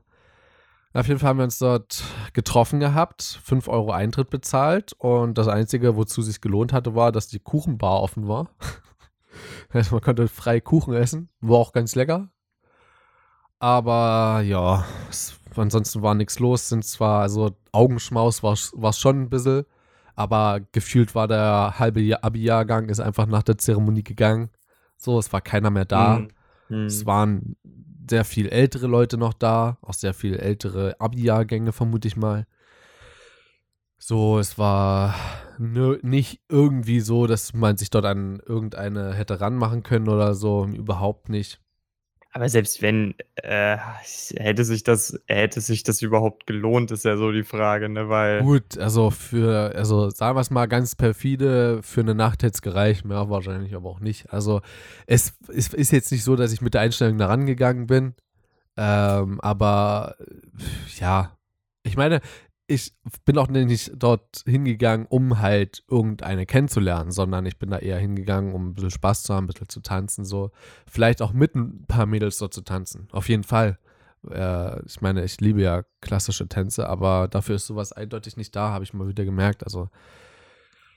[0.94, 5.50] Auf jeden Fall haben wir uns dort getroffen gehabt, 5 Euro Eintritt bezahlt und das
[5.50, 8.50] Einzige, wozu es sich gelohnt hatte, war, dass die Kuchenbar offen war.
[9.74, 12.30] Also man konnte frei Kuchen essen, war auch ganz lecker.
[13.60, 16.68] Aber ja, es, ansonsten war nichts los.
[16.68, 19.64] Sind zwar, also Augenschmaus war es schon ein bisschen,
[20.22, 24.50] aber gefühlt war der halbe Jahr- Abi-Jahrgang ist einfach nach der Zeremonie gegangen.
[24.98, 26.20] So, es war keiner mehr da.
[26.20, 26.30] Mhm.
[26.70, 26.86] Mhm.
[26.86, 27.56] Es waren
[28.10, 32.46] sehr viel ältere Leute noch da, auch sehr viel ältere Abi-Jahrgänge, vermute ich mal.
[33.98, 35.16] So, es war
[35.58, 41.30] nicht irgendwie so, dass man sich dort an irgendeine hätte ranmachen können oder so, überhaupt
[41.30, 41.62] nicht.
[42.34, 43.78] Aber selbst wenn, äh,
[44.38, 48.08] hätte sich das, hätte sich das überhaupt gelohnt, ist ja so die Frage, ne?
[48.08, 48.42] Weil.
[48.42, 52.62] Gut, also für, also sagen wir es mal ganz perfide, für eine Nacht hätte es
[52.62, 54.32] gereicht, mehr wahrscheinlich aber auch nicht.
[54.32, 54.62] Also
[55.08, 58.16] es, es ist jetzt nicht so, dass ich mit der Einstellung da rangegangen bin,
[58.78, 60.16] ähm, aber
[61.00, 61.36] ja,
[61.84, 62.22] ich meine,
[62.68, 62.94] ich
[63.26, 68.54] bin auch nicht dort hingegangen, um halt irgendeine kennenzulernen, sondern ich bin da eher hingegangen,
[68.54, 70.52] um ein bisschen Spaß zu haben, ein bisschen zu tanzen, so.
[70.88, 73.08] Vielleicht auch mit ein paar Mädels dort zu tanzen.
[73.12, 73.78] Auf jeden Fall.
[74.30, 78.70] Äh, ich meine, ich liebe ja klassische Tänze, aber dafür ist sowas eindeutig nicht da,
[78.72, 79.64] habe ich mal wieder gemerkt.
[79.64, 79.90] Also,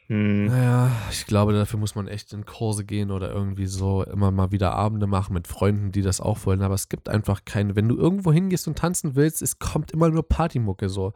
[0.09, 0.47] Hm.
[0.47, 4.53] naja, ich glaube, dafür muss man echt in Kurse gehen oder irgendwie so immer mal
[4.53, 6.61] wieder Abende machen mit Freunden, die das auch wollen.
[6.63, 7.75] Aber es gibt einfach keine.
[7.75, 11.13] Wenn du irgendwo hingehst und tanzen willst, es kommt immer nur Partymucke so.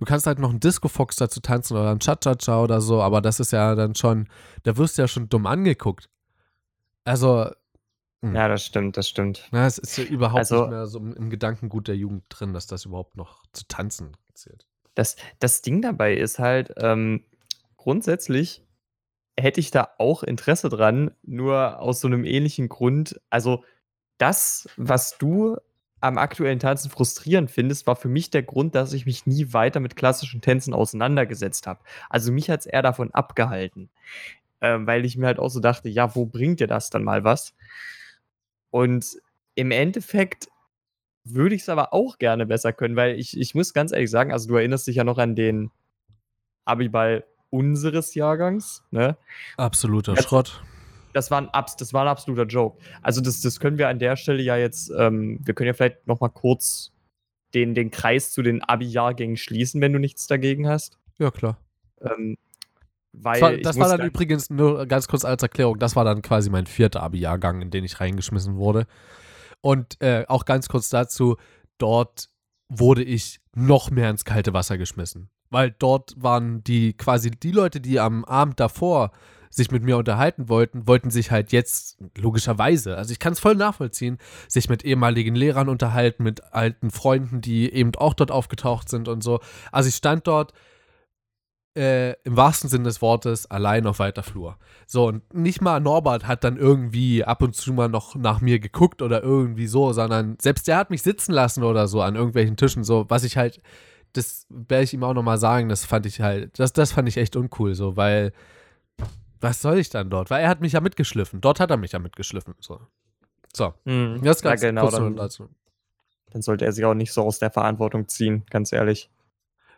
[0.00, 3.38] Du kannst halt noch einen Disco-Fox dazu tanzen oder einen Cha-Cha-Cha oder so, aber das
[3.38, 4.28] ist ja dann schon,
[4.64, 6.08] da wirst du ja schon dumm angeguckt.
[7.04, 7.48] Also,
[8.22, 9.48] Ja, das stimmt, das stimmt.
[9.52, 12.52] na, es ist ja überhaupt Also- nicht mehr so im im Gedankengut der Jugend drin,
[12.52, 14.66] dass das überhaupt noch zu tanzen zählt.
[14.94, 17.22] Das, das Ding dabei ist halt, ähm,
[17.82, 18.64] grundsätzlich
[19.38, 23.20] hätte ich da auch Interesse dran, nur aus so einem ähnlichen Grund.
[23.30, 23.64] Also,
[24.18, 25.56] das, was du
[26.00, 29.80] am aktuellen Tanzen frustrierend findest, war für mich der Grund, dass ich mich nie weiter
[29.80, 31.80] mit klassischen Tänzen auseinandergesetzt habe.
[32.10, 33.88] Also mich hat es eher davon abgehalten,
[34.60, 37.24] ähm, weil ich mir halt auch so dachte, ja, wo bringt dir das dann mal
[37.24, 37.54] was?
[38.70, 39.16] Und
[39.54, 40.48] im Endeffekt
[41.24, 44.32] würde ich es aber auch gerne besser können, weil ich, ich muss ganz ehrlich sagen,
[44.32, 45.70] also du erinnerst dich ja noch an den
[46.64, 49.16] Abiball unseres Jahrgangs, ne?
[49.56, 50.62] Absoluter Das- Schrott.
[51.12, 52.82] Das war ein, abs das war ein absoluter Joke.
[53.02, 56.06] Also das, das können wir an der Stelle ja jetzt, ähm, wir können ja vielleicht
[56.06, 56.90] noch mal kurz
[57.52, 60.98] den, den Kreis zu den Abi-Jahrgängen schließen, wenn du nichts dagegen hast.
[61.18, 61.58] Ja, klar.
[62.00, 62.38] Ähm,
[63.12, 66.22] weil Das war, das war dann übrigens, nur ganz kurz als Erklärung, das war dann
[66.22, 68.86] quasi mein vierter Abi-Jahrgang, in den ich reingeschmissen wurde.
[69.60, 71.36] Und äh, auch ganz kurz dazu,
[71.76, 72.30] dort
[72.70, 75.28] wurde ich noch mehr ins kalte Wasser geschmissen.
[75.52, 79.12] Weil dort waren die quasi die Leute, die am Abend davor
[79.50, 83.54] sich mit mir unterhalten wollten, wollten sich halt jetzt logischerweise, also ich kann es voll
[83.54, 84.16] nachvollziehen,
[84.48, 89.22] sich mit ehemaligen Lehrern unterhalten, mit alten Freunden, die eben auch dort aufgetaucht sind und
[89.22, 89.40] so.
[89.70, 90.54] Also ich stand dort
[91.76, 94.56] äh, im wahrsten Sinne des Wortes allein auf weiter Flur.
[94.86, 98.58] So, und nicht mal Norbert hat dann irgendwie ab und zu mal noch nach mir
[98.58, 102.56] geguckt oder irgendwie so, sondern selbst der hat mich sitzen lassen oder so an irgendwelchen
[102.56, 103.60] Tischen, so, was ich halt,
[104.12, 107.16] das werde ich ihm auch nochmal sagen, das fand ich halt, das, das fand ich
[107.16, 108.32] echt uncool, so, weil,
[109.40, 110.30] was soll ich dann dort?
[110.30, 111.40] Weil er hat mich ja mitgeschliffen.
[111.40, 112.80] Dort hat er mich ja mitgeschliffen, so.
[113.54, 115.48] So, Hm, das ist ganz ja, genau, kurz dann, dazu.
[116.30, 119.10] dann sollte er sich auch nicht so aus der Verantwortung ziehen, ganz ehrlich.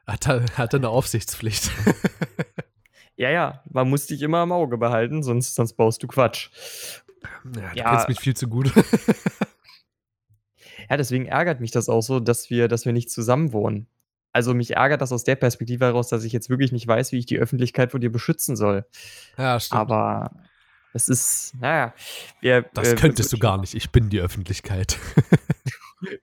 [0.07, 1.71] Hat er, hat er eine Aufsichtspflicht.
[3.17, 6.51] Ja, ja, man muss dich immer im Auge behalten, sonst, sonst baust du Quatsch.
[7.45, 7.91] Ja, du Ja.
[7.91, 8.73] kennst mich viel zu gut.
[10.91, 13.87] Ja, deswegen ärgert mich das auch so, dass wir, dass wir nicht zusammen wohnen.
[14.35, 17.19] Also mich ärgert das aus der Perspektive heraus, dass ich jetzt wirklich nicht weiß, wie
[17.19, 18.85] ich die Öffentlichkeit vor dir beschützen soll.
[19.39, 19.81] ja, stimmt.
[19.81, 20.33] Aber
[20.93, 21.95] es ist, naja,
[22.41, 23.75] wir, das äh, könntest du gar nicht.
[23.75, 24.99] Ich bin die Öffentlichkeit.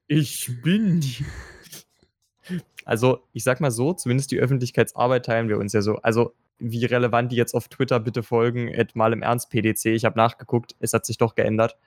[0.07, 1.25] Ich bin die.
[2.83, 5.97] Also, ich sag mal so, zumindest die Öffentlichkeitsarbeit teilen wir uns ja so.
[5.97, 9.85] Also, wie relevant die jetzt auf Twitter bitte folgen, mal im Ernst PDC.
[9.85, 11.77] Ich habe nachgeguckt, es hat sich doch geändert.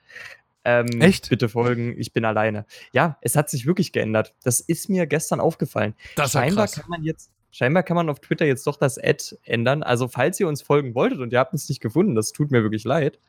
[0.65, 1.29] Ähm, Echt?
[1.29, 2.65] Bitte folgen, ich bin alleine.
[2.91, 4.33] Ja, es hat sich wirklich geändert.
[4.43, 5.93] Das ist mir gestern aufgefallen.
[6.15, 6.81] Das scheinbar krass.
[6.81, 9.83] kann man jetzt, scheinbar kann man auf Twitter jetzt doch das Ad ändern.
[9.83, 12.63] Also, falls ihr uns folgen wolltet und ihr habt uns nicht gefunden, das tut mir
[12.63, 13.19] wirklich leid.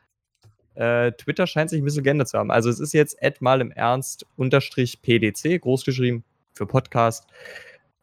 [0.73, 2.49] Äh, Twitter scheint sich ein bisschen geändert zu haben.
[2.49, 6.23] Also, es ist jetzt Ad mal im Ernst unterstrich PDC, großgeschrieben
[6.53, 7.27] für Podcast.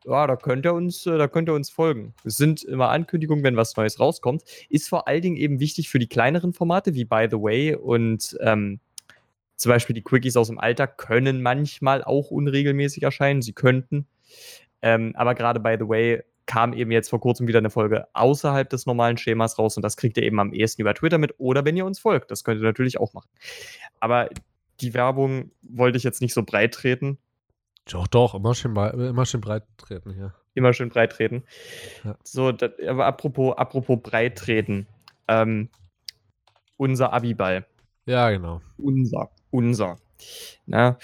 [0.07, 2.15] Ja, da könnt ihr uns, äh, da könnt ihr uns folgen.
[2.25, 4.45] Es sind immer Ankündigungen, wenn was Neues rauskommt.
[4.69, 8.37] Ist vor allen Dingen eben wichtig für die kleineren Formate wie By the Way und
[8.41, 8.79] ähm,
[9.57, 13.43] zum Beispiel die Quickies aus dem Alltag können manchmal auch unregelmäßig erscheinen.
[13.43, 14.07] Sie könnten.
[14.83, 18.69] Ähm, aber gerade by the way kam eben jetzt vor kurzem wieder eine Folge außerhalb
[18.69, 21.65] des normalen Schemas raus und das kriegt ihr eben am ehesten über Twitter mit oder
[21.65, 22.31] wenn ihr uns folgt.
[22.31, 23.31] Das könnt ihr natürlich auch machen.
[24.01, 24.29] Aber
[24.81, 27.19] die Werbung wollte ich jetzt nicht so breit treten.
[27.91, 30.35] Doch, doch, immer schön, immer schön breit treten hier.
[30.55, 31.45] Immer schön breit treten.
[32.05, 32.17] Ja.
[32.23, 34.87] So, das, aber apropos, apropos breit treten.
[35.29, 35.69] Ähm,
[36.77, 37.67] unser Abiball.
[38.07, 38.61] Ja, genau.
[38.77, 39.99] unser, unser.
[40.67, 40.99] Na,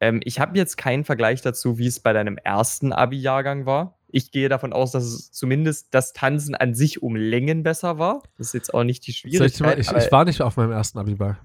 [0.00, 3.98] ähm, ich habe jetzt keinen Vergleich dazu, wie es bei deinem ersten Abi-Jahrgang war.
[4.08, 8.22] Ich gehe davon aus, dass es zumindest das Tanzen an sich um Längen besser war.
[8.36, 9.78] Das ist jetzt auch nicht die Schwierigkeit.
[9.78, 11.38] ich, ich war nicht auf meinem ersten Abiball.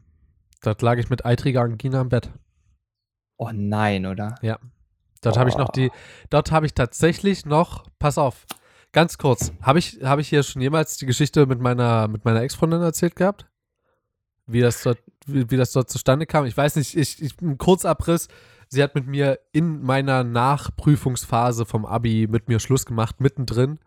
[0.61, 2.29] Dort lag ich mit eitriger Angina im Bett.
[3.37, 4.35] oh nein, oder?
[5.21, 5.91] Dort habe ich noch die,
[6.29, 8.45] dort habe ich tatsächlich noch, pass auf,
[8.91, 12.41] ganz kurz, habe ich, habe ich hier schon jemals die Geschichte mit meiner, mit meiner
[12.41, 13.45] Ex-Freundin erzählt gehabt?
[14.47, 16.45] Wie das dort, wie, wie das dort zustande kam?
[16.45, 18.29] Ich weiß nicht, ich, ich, ein Kurzabriss.
[18.69, 23.79] Sie hat mit mir in meiner Nachprüfungsphase vom Abi mit mir Schluss gemacht, mittendrin.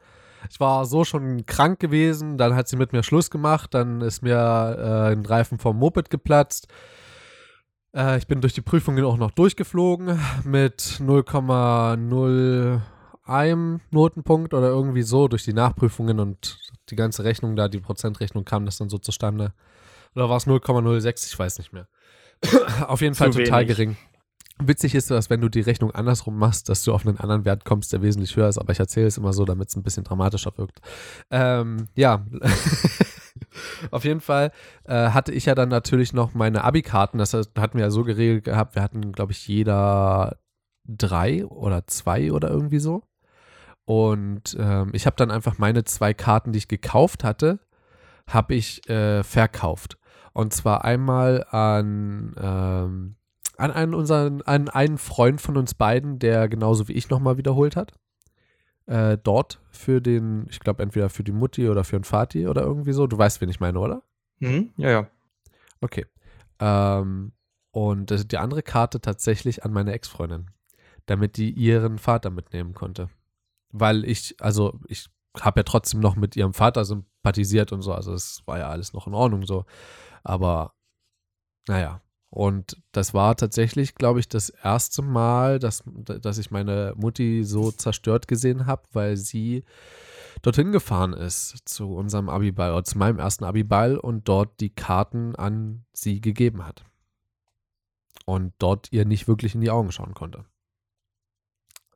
[0.48, 4.22] Ich war so schon krank gewesen, dann hat sie mit mir Schluss gemacht, dann ist
[4.22, 6.68] mir äh, ein Reifen vom Moped geplatzt.
[7.94, 15.28] Äh, ich bin durch die Prüfungen auch noch durchgeflogen mit 0,01 Notenpunkt oder irgendwie so
[15.28, 19.52] durch die Nachprüfungen und die ganze Rechnung da, die Prozentrechnung kam das dann so zustande.
[20.14, 21.26] Oder war es 0,06?
[21.32, 21.88] Ich weiß nicht mehr.
[22.86, 23.76] Auf jeden Zu Fall total wenig.
[23.76, 23.96] gering.
[24.62, 27.64] Witzig ist, dass wenn du die Rechnung andersrum machst, dass du auf einen anderen Wert
[27.64, 30.04] kommst, der wesentlich höher ist, aber ich erzähle es immer so, damit es ein bisschen
[30.04, 30.80] dramatischer wirkt.
[31.30, 32.26] Ähm, ja,
[33.90, 34.52] auf jeden Fall
[34.84, 38.44] äh, hatte ich ja dann natürlich noch meine Abi-Karten, das hatten wir ja so geregelt
[38.44, 40.36] gehabt, wir hatten, glaube ich, jeder
[40.86, 43.02] drei oder zwei oder irgendwie so.
[43.86, 47.60] Und ähm, ich habe dann einfach meine zwei Karten, die ich gekauft hatte,
[48.28, 49.98] habe ich äh, verkauft.
[50.32, 53.16] Und zwar einmal an, ähm,
[53.56, 57.76] an einen, unseren, an einen Freund von uns beiden, der genauso wie ich nochmal wiederholt
[57.76, 57.92] hat.
[58.86, 62.62] Äh, dort für den, ich glaube, entweder für die Mutti oder für den Vati oder
[62.62, 63.06] irgendwie so.
[63.06, 64.02] Du weißt, wen ich meine, oder?
[64.40, 64.70] Hm?
[64.76, 65.10] Ja, ja.
[65.80, 66.06] Okay.
[66.58, 67.32] Ähm,
[67.72, 70.50] und die andere Karte tatsächlich an meine Ex-Freundin,
[71.06, 73.10] damit die ihren Vater mitnehmen konnte.
[73.70, 75.06] Weil ich, also ich
[75.38, 78.92] habe ja trotzdem noch mit ihrem Vater sympathisiert und so, also es war ja alles
[78.92, 79.64] noch in Ordnung so.
[80.22, 80.74] Aber
[81.68, 87.42] naja, und das war tatsächlich, glaube ich, das erste Mal, dass, dass ich meine Mutti
[87.44, 89.64] so zerstört gesehen habe, weil sie
[90.42, 95.34] dorthin gefahren ist zu unserem Abiball oder zu meinem ersten Abiball und dort die Karten
[95.34, 96.84] an sie gegeben hat.
[98.26, 100.44] Und dort ihr nicht wirklich in die Augen schauen konnte.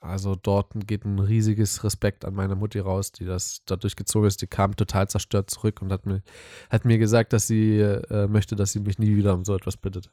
[0.05, 4.43] Also dort geht ein riesiges Respekt an meine Mutti raus, die das da durchgezogen ist.
[4.43, 6.23] Die kam total zerstört zurück und hat mir,
[6.69, 9.79] hat mir gesagt, dass sie äh, möchte, dass sie mich nie wieder um so etwas
[9.79, 10.11] bittet.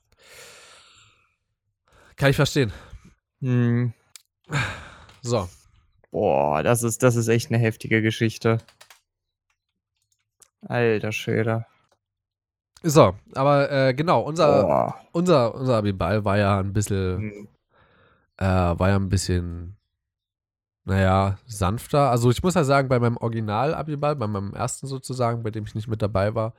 [2.16, 2.72] Kann ich verstehen.
[3.42, 3.92] Hm.
[5.22, 5.50] So,
[6.12, 8.60] Boah, das ist, das ist echt eine heftige Geschichte.
[10.62, 11.66] Alter Schwede.
[12.84, 15.02] so, aber äh, genau, unser, Boah.
[15.12, 17.48] unser, unser Abiball war ja ein bisschen, Hm.
[18.38, 19.78] äh, war ja ein bisschen,
[20.86, 22.10] naja, sanfter.
[22.10, 25.76] Also ich muss ja sagen, bei meinem Original-Abiball, bei meinem ersten sozusagen, bei dem ich
[25.76, 26.54] nicht mit dabei war,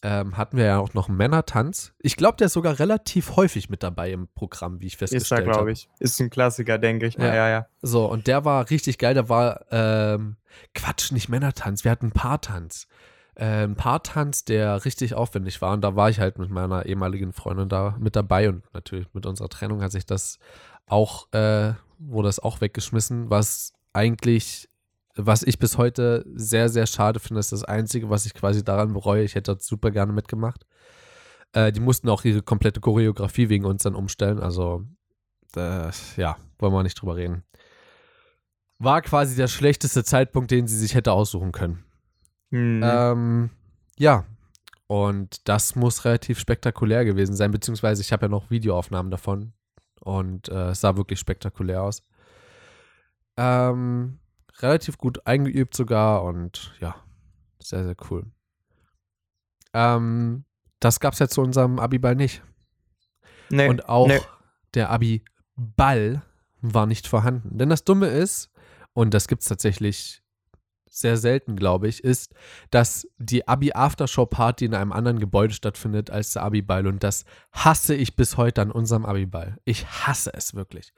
[0.00, 1.92] ähm, hatten wir ja auch noch einen Männertanz.
[1.98, 5.06] Ich glaube, der ist sogar relativ häufig mit dabei im Programm, wie ich Ist da,
[5.06, 5.52] festgestellt habe.
[5.52, 5.88] glaube ich.
[5.98, 7.26] Ist ein Klassiker, denke ich mal.
[7.26, 7.34] Ja.
[7.34, 7.66] Ja, ja.
[7.82, 9.14] So, und der war richtig geil.
[9.14, 10.36] Der war, ähm,
[10.74, 11.84] Quatsch, nicht Männertanz.
[11.84, 12.86] Wir hatten Paartanz.
[13.34, 15.72] Äh, ein Paartanz, der richtig aufwendig war.
[15.72, 18.48] Und da war ich halt mit meiner ehemaligen Freundin da mit dabei.
[18.48, 20.38] Und natürlich mit unserer Trennung hat sich das
[20.86, 24.68] auch, äh, wurde das auch weggeschmissen, was eigentlich
[25.18, 28.92] was ich bis heute sehr, sehr schade finde, ist das Einzige, was ich quasi daran
[28.92, 29.24] bereue.
[29.24, 30.64] Ich hätte das super gerne mitgemacht.
[31.52, 34.38] Äh, die mussten auch ihre komplette Choreografie wegen uns dann umstellen.
[34.38, 34.84] Also,
[35.56, 37.42] äh, ja, wollen wir nicht drüber reden.
[38.78, 41.84] War quasi der schlechteste Zeitpunkt, den sie sich hätte aussuchen können.
[42.50, 42.80] Hm.
[42.84, 43.50] Ähm,
[43.98, 44.24] ja,
[44.86, 49.52] und das muss relativ spektakulär gewesen sein, beziehungsweise ich habe ja noch Videoaufnahmen davon
[50.00, 52.02] und äh, es sah wirklich spektakulär aus.
[53.36, 54.18] Ähm,
[54.60, 56.96] relativ gut eingeübt sogar und ja,
[57.60, 58.26] sehr, sehr cool.
[59.72, 60.44] Ähm,
[60.80, 62.42] das gab es ja zu unserem Abiball nicht.
[63.50, 64.20] nee, Und auch nee.
[64.74, 66.22] der Abi-Ball
[66.60, 67.58] war nicht vorhanden.
[67.58, 68.50] Denn das Dumme ist,
[68.92, 70.22] und das gibt es tatsächlich
[70.90, 72.34] sehr selten, glaube ich, ist,
[72.70, 76.86] dass die Abi-Aftershow-Party in einem anderen Gebäude stattfindet als der Abi-Ball.
[76.86, 79.58] Und das hasse ich bis heute an unserem Abi-Ball.
[79.64, 80.92] Ich hasse es wirklich.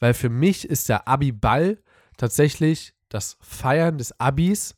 [0.00, 1.78] Weil für mich ist der Abi-Ball
[2.16, 4.74] tatsächlich das Feiern des Abis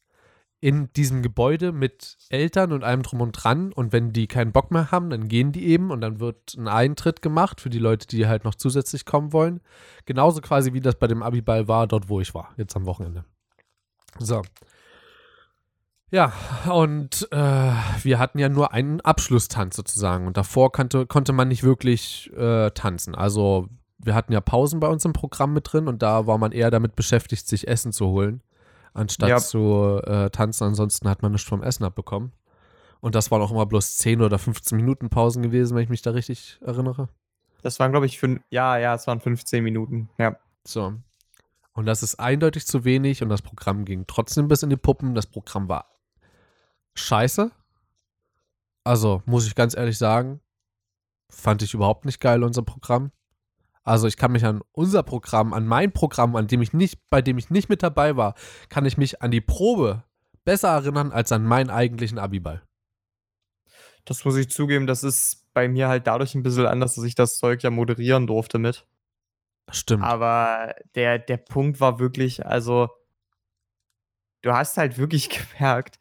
[0.61, 3.73] in diesem Gebäude mit Eltern und allem drum und dran.
[3.73, 6.69] Und wenn die keinen Bock mehr haben, dann gehen die eben und dann wird ein
[6.69, 9.61] Eintritt gemacht für die Leute, die halt noch zusätzlich kommen wollen.
[10.07, 13.25] Genauso quasi wie das bei dem Abiball war, dort wo ich war, jetzt am Wochenende.
[14.19, 14.43] So.
[16.11, 16.33] Ja,
[16.73, 21.65] und äh, wir hatten ja nur einen Abschlusstanz sozusagen und davor konnte, konnte man nicht
[21.65, 23.15] wirklich äh, tanzen.
[23.17, 26.53] Also wir hatten ja Pausen bei uns im Programm mit drin und da war man
[26.53, 28.41] eher damit beschäftigt, sich Essen zu holen,
[28.95, 29.39] anstatt Ja.
[29.39, 30.65] zu äh, tanzen.
[30.65, 32.33] Ansonsten hat man nichts vom Essen abbekommen.
[33.01, 36.03] Und das waren auch immer bloß 10 oder 15 Minuten Pausen gewesen, wenn ich mich
[36.03, 37.09] da richtig erinnere.
[37.63, 40.09] Das waren, glaube ich, fünf, ja, ja, es waren 15 Minuten.
[40.19, 40.37] Ja.
[40.65, 40.95] So.
[41.77, 45.15] Und das ist eindeutig zu wenig und das Programm ging trotzdem bis in die Puppen.
[45.15, 45.95] Das Programm war
[46.95, 47.51] scheiße.
[48.83, 50.41] Also, muss ich ganz ehrlich sagen,
[51.31, 53.13] fand ich überhaupt nicht geil, unser Programm.
[53.83, 57.21] Also, ich kann mich an unser Programm, an mein Programm, an dem ich nicht, bei
[57.21, 58.35] dem ich nicht mit dabei war,
[58.71, 60.03] kann ich mich an die Probe
[60.47, 62.63] besser erinnern als an meinen eigentlichen Abiball.
[64.07, 67.17] Das muss ich zugeben, das ist bei mir halt dadurch ein bisschen anders, dass ich
[67.17, 68.87] das Zeug ja moderieren durfte mit.
[69.71, 70.05] Stimmt.
[70.05, 72.89] Aber der, der Punkt war wirklich, also,
[74.43, 75.99] du hast halt wirklich gemerkt,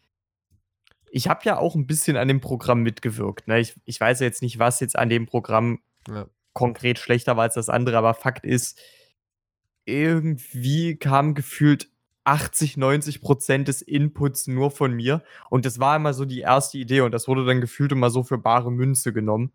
[1.10, 3.48] ich habe ja auch ein bisschen an dem Programm mitgewirkt.
[3.48, 3.60] Ne?
[3.60, 6.28] Ich, ich weiß jetzt nicht, was jetzt an dem Programm Ja.
[6.54, 8.80] konkret schlechter war als das andere, aber Fakt ist,
[9.86, 11.90] irgendwie kam gefühlt
[12.26, 15.24] 80, 90 Prozent des Inputs nur von mir.
[15.50, 18.24] Und das war immer so die erste Idee und das wurde dann gefühlt immer so
[18.24, 19.52] für bare Münze genommen.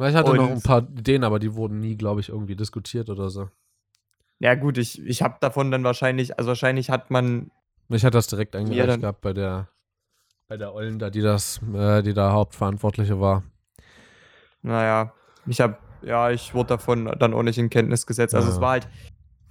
[0.00, 3.10] Ich hatte noch und- ein paar Ideen, aber die wurden nie, glaube ich, irgendwie diskutiert
[3.10, 3.50] oder so.
[4.38, 7.50] Ja, gut, ich, ich habe davon dann wahrscheinlich, also wahrscheinlich hat man
[7.88, 9.68] Ich hatte das direkt eingereicht dann- gehabt bei der,
[10.46, 13.42] bei der Ollen da, die das, äh, die da Hauptverantwortliche war.
[14.62, 15.12] Naja,
[15.46, 18.34] ich habe, ja, ich wurde davon dann auch nicht in Kenntnis gesetzt.
[18.34, 18.54] Also Ja.
[18.54, 18.88] es war halt,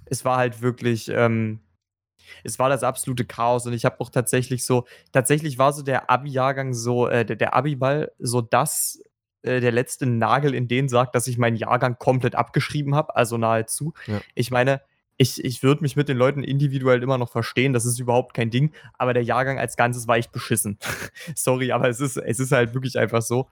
[0.06, 1.60] es war halt wirklich, ähm,
[2.44, 6.10] es war das absolute Chaos und ich habe auch tatsächlich so, tatsächlich war so der
[6.10, 9.02] Abi-Jahrgang so, äh, der, der Abi-Ball so das,
[9.42, 13.38] äh, der letzte Nagel in den sagt, dass ich meinen Jahrgang komplett abgeschrieben habe, also
[13.38, 13.94] nahezu.
[14.06, 14.20] Ja.
[14.34, 14.80] Ich meine,
[15.16, 18.50] ich, ich würde mich mit den Leuten individuell immer noch verstehen, das ist überhaupt kein
[18.50, 20.78] Ding, aber der Jahrgang als Ganzes war echt beschissen.
[21.34, 23.48] Sorry, aber es ist, es ist halt wirklich einfach so.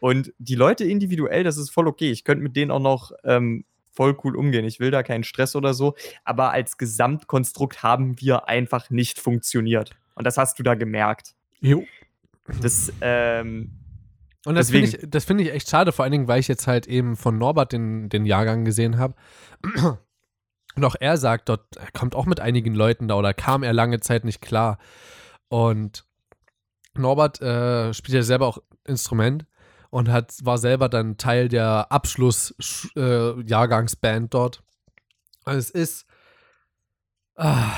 [0.00, 2.10] Und die Leute individuell, das ist voll okay.
[2.10, 4.64] Ich könnte mit denen auch noch ähm, voll cool umgehen.
[4.64, 5.96] Ich will da keinen Stress oder so.
[6.24, 9.90] Aber als Gesamtkonstrukt haben wir einfach nicht funktioniert.
[10.14, 11.34] Und das hast du da gemerkt.
[11.60, 11.84] Jo.
[12.60, 13.72] Das, ähm,
[14.44, 16.66] Und das finde ich, das finde ich echt schade, vor allen Dingen, weil ich jetzt
[16.66, 19.14] halt eben von Norbert den, den Jahrgang gesehen habe.
[20.74, 23.72] Und auch er sagt, dort er kommt auch mit einigen Leuten da oder kam er
[23.72, 24.78] lange Zeit nicht klar.
[25.48, 26.04] Und
[26.94, 29.46] Norbert äh, spielt ja selber auch Instrument
[29.90, 34.62] und hat, war selber dann Teil der Abschluss-Jahrgangsband dort.
[35.44, 36.06] Und es ist.
[37.36, 37.70] Ah,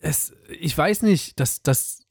[0.00, 2.05] es, ich weiß nicht, dass das.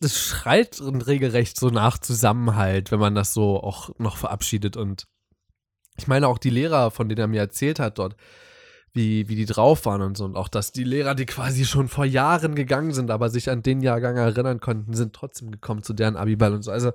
[0.00, 4.76] Das schreit regelrecht so nach Zusammenhalt, wenn man das so auch noch verabschiedet.
[4.76, 5.06] Und
[5.96, 8.16] ich meine auch die Lehrer, von denen er mir erzählt hat dort,
[8.92, 10.24] wie, wie die drauf waren und so.
[10.24, 13.62] Und auch, dass die Lehrer, die quasi schon vor Jahren gegangen sind, aber sich an
[13.62, 16.70] den Jahrgang erinnern konnten, sind trotzdem gekommen zu deren Abiball und so.
[16.70, 16.92] Also,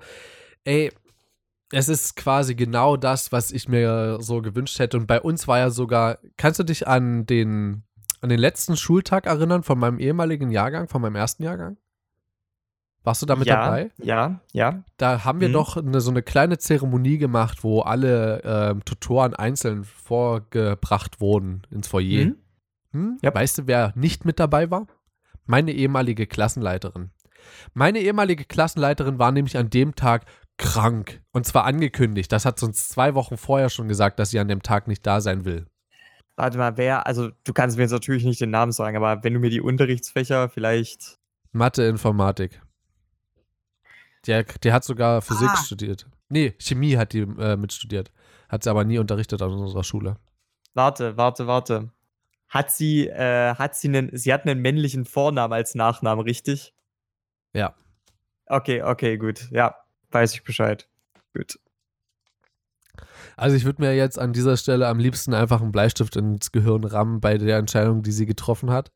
[0.63, 0.91] ey,
[1.71, 4.97] es ist quasi genau das, was ich mir so gewünscht hätte.
[4.97, 7.83] Und bei uns war ja sogar, kannst du dich an den,
[8.19, 11.77] an den letzten Schultag erinnern von meinem ehemaligen Jahrgang, von meinem ersten Jahrgang?
[13.03, 13.91] Warst du da mit ja, dabei?
[13.97, 14.83] Ja, ja.
[14.97, 15.53] Da haben wir Mhm.
[15.53, 21.87] doch eine, so eine kleine Zeremonie gemacht, wo alle ähm, Tutoren einzeln vorgebracht wurden ins
[21.87, 22.25] Foyer.
[22.25, 22.35] Mhm.
[22.91, 23.17] Hm?
[23.21, 23.33] Ja.
[23.33, 24.85] Weißt du, wer nicht mit dabei war?
[25.45, 27.09] Meine ehemalige Klassenleiterin.
[27.73, 30.25] Meine ehemalige Klassenleiterin war nämlich an dem Tag
[30.57, 31.21] krank.
[31.31, 32.31] Und zwar angekündigt.
[32.31, 35.07] Das hat sie uns zwei Wochen vorher schon gesagt, dass sie an dem Tag nicht
[35.07, 35.65] da sein will.
[36.35, 39.33] Warte mal, wer, also du kannst mir jetzt natürlich nicht den Namen sagen, aber wenn
[39.33, 41.17] du mir die Unterrichtsfächer vielleicht.
[41.51, 42.61] Mathe, Informatik.
[44.27, 45.57] Der, der hat sogar Physik Ah.
[45.57, 46.07] studiert.
[46.29, 48.11] Nee, Chemie hat die äh, mitstudiert.
[48.49, 50.17] Hat sie aber nie unterrichtet an unserer Schule.
[50.73, 51.91] Warte, warte, warte.
[52.49, 56.73] Hat sie, äh, hat sie einen, sie hat einen männlichen Vornamen als Nachnamen, richtig?
[57.53, 57.75] Ja.
[58.45, 59.49] Okay, okay, gut.
[59.51, 59.75] Ja,
[60.11, 60.87] weiß ich Bescheid.
[61.33, 61.59] Gut.
[63.37, 66.83] Also ich würde mir jetzt an dieser Stelle am liebsten einfach einen Bleistift ins Gehirn
[66.83, 68.91] rammen bei der Entscheidung, die sie getroffen hat.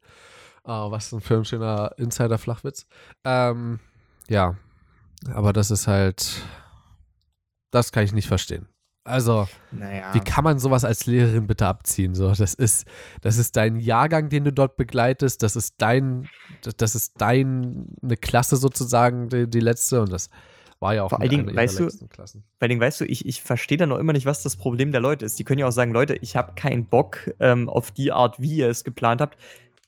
[0.63, 2.87] Ah, was für ein schöner Insider-Flachwitz.
[3.23, 3.79] Ähm,
[4.27, 4.55] ja,
[5.33, 6.41] aber das ist halt,
[7.71, 8.67] das kann ich nicht verstehen.
[9.07, 10.11] Also, Naja.
[10.15, 12.15] wie kann man sowas als Lehrerin bitte abziehen?
[12.15, 12.85] So, das ist,
[13.21, 15.43] das ist dein Jahrgang, den du dort begleitest.
[15.43, 16.27] Das ist dein,
[16.75, 17.85] das- ist deine
[18.19, 20.01] Klasse sozusagen, die, die letzte.
[20.01, 20.31] Und das
[20.79, 22.45] war ja auch Vor eine allen Dingen, weißt du, letzten Klassen.
[22.57, 25.01] Bei denen, weißt du, ich, ich verstehe da noch immer nicht, was das Problem der
[25.01, 25.37] Leute ist.
[25.37, 28.55] Die können ja auch sagen, Leute, ich habe keinen Bock ähm, auf die Art, wie
[28.55, 29.37] ihr es geplant habt.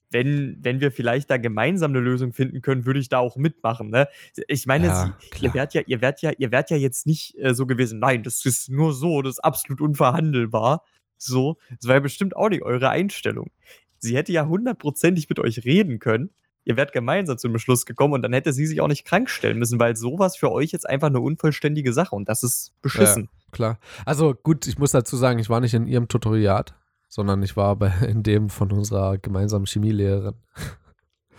[0.10, 3.90] Wenn, wenn wir vielleicht da gemeinsam eine Lösung finden können, würde ich da auch mitmachen.
[3.90, 4.08] Ne?
[4.48, 7.38] Ich meine, Ja, sie, ihr werdet ja, ihr werdet ja, ihr werdet ja jetzt nicht
[7.38, 10.84] äh, so gewesen, nein, das ist nur so, das ist absolut unverhandelbar.
[11.18, 13.52] So, das war ja bestimmt auch nicht eure Einstellung.
[14.00, 16.30] Sie hätte ja hundertprozentig mit euch reden können.
[16.64, 19.58] Ihr wärt gemeinsam zum Beschluss gekommen und dann hätte sie sich auch nicht krank stellen
[19.58, 23.30] müssen, weil sowas für euch jetzt einfach eine unvollständige Sache und das ist beschissen.
[23.52, 23.80] Klar.
[24.06, 26.76] Also gut, ich muss dazu sagen, ich war nicht in ihrem Tutoriat,
[27.08, 30.36] sondern ich war bei, in dem von unserer gemeinsamen Chemielehrerin.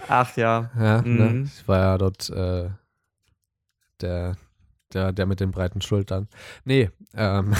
[0.08, 0.70] Ach ja.
[0.78, 1.24] Ja, ne?
[1.30, 1.44] Mhm.
[1.44, 2.70] Ich war ja dort äh,
[4.00, 4.36] der,
[4.92, 6.28] der, der mit den breiten Schultern.
[6.64, 7.54] Nee, ähm,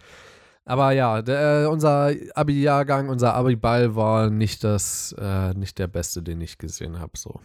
[0.64, 6.22] aber ja, der, äh, unser Abi-Jahrgang, unser Abi-Ball war nicht das, äh, nicht der beste,
[6.22, 7.12] den ich gesehen habe.
[7.16, 7.40] So.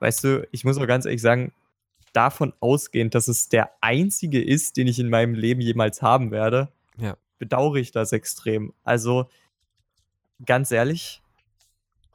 [0.00, 1.52] Weißt du, ich muss auch ganz ehrlich sagen,
[2.12, 6.68] davon ausgehend, dass es der einzige ist, den ich in meinem Leben jemals haben werde,
[6.96, 7.16] Ja.
[7.38, 8.72] Bedauere ich das extrem.
[8.84, 9.28] Also,
[10.44, 11.22] ganz ehrlich,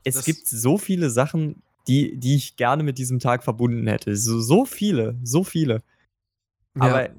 [0.04, 4.16] es Das- gibt so viele Sachen, die, die ich gerne mit diesem Tag verbunden hätte.
[4.16, 5.82] So, so viele, so viele.
[6.80, 7.10] Aber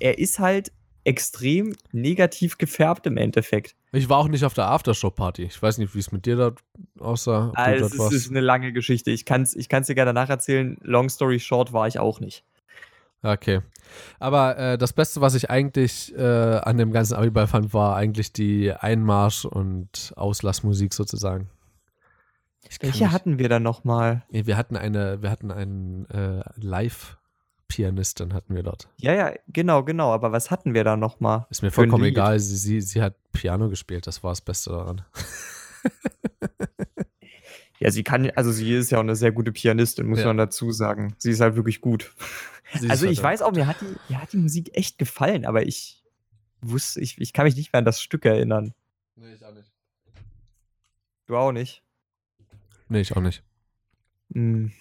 [0.00, 0.72] er ist halt
[1.04, 3.76] extrem negativ gefärbt im Endeffekt.
[3.92, 5.44] Ich war auch nicht auf der Aftershow-Party.
[5.44, 6.58] Ich weiß nicht, wie es mit dir dort
[6.98, 7.52] aussah.
[7.54, 8.12] Also, es warst.
[8.14, 9.10] ist eine lange Geschichte.
[9.12, 10.76] Ich kann es ich kann's dir gerne nacherzählen.
[10.82, 12.44] Long story short war ich auch nicht.
[13.32, 13.60] Okay.
[14.18, 16.22] Aber äh, das Beste, was ich eigentlich äh,
[16.58, 21.48] an dem ganzen Abiball fand, war eigentlich die Einmarsch- und Auslassmusik sozusagen.
[22.80, 24.24] Welche mich- hatten wir da nochmal?
[24.30, 28.88] Nee, wir hatten eine, wir hatten einen äh, Live-Pianistin hatten wir dort.
[28.96, 30.12] Ja, ja, genau, genau.
[30.12, 31.46] Aber was hatten wir da nochmal?
[31.50, 32.38] Ist mir vollkommen egal.
[32.40, 35.02] Sie, sie, sie hat Piano gespielt, das war das Beste daran.
[37.78, 40.26] Ja, sie kann, also sie ist ja auch eine sehr gute Pianistin, muss Ja.
[40.26, 41.14] man dazu sagen.
[41.18, 42.14] Sie ist halt wirklich gut.
[42.78, 45.44] Sie Also ich halt- weiß auch, mir hat, die, mir hat die Musik echt gefallen,
[45.44, 46.02] aber ich
[46.62, 48.74] wusste, ich, ich kann mich nicht mehr an das Stück erinnern.
[49.14, 49.70] Nee, ich auch nicht.
[51.26, 51.82] Du auch nicht?
[52.88, 53.42] Nee, ich auch nicht.
[54.32, 54.72] Hm.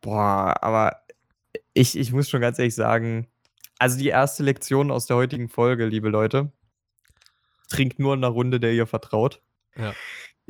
[0.00, 1.02] Boah, aber
[1.74, 3.26] ich, ich muss schon ganz ehrlich sagen,
[3.78, 6.52] also die erste Lektion aus der heutigen Folge, liebe Leute,
[7.68, 9.42] trinkt nur in einer Runde, der ihr vertraut.
[9.76, 9.94] Ja.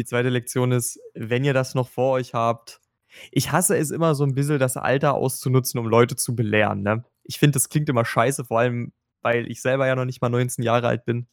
[0.01, 2.81] Die zweite Lektion ist, wenn ihr das noch vor euch habt,
[3.31, 6.83] ich hasse es immer so ein bisschen, das Alter auszunutzen, um Leute zu belehren.
[6.83, 7.05] Ne?
[7.23, 10.31] Ich finde, das klingt immer scheiße, vor allem, weil ich selber ja noch nicht mal
[10.31, 11.27] 19 Jahre alt bin.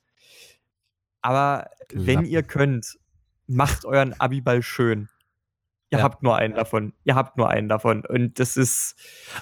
[1.22, 2.26] Aber wenn Lappen.
[2.26, 2.99] ihr könnt,
[3.47, 5.07] macht euren Abiball schön.
[5.90, 6.04] Ihr Ja.
[6.04, 6.94] habt nur einen davon.
[7.06, 8.04] Ihr habt nur einen davon.
[8.06, 8.96] Und das ist.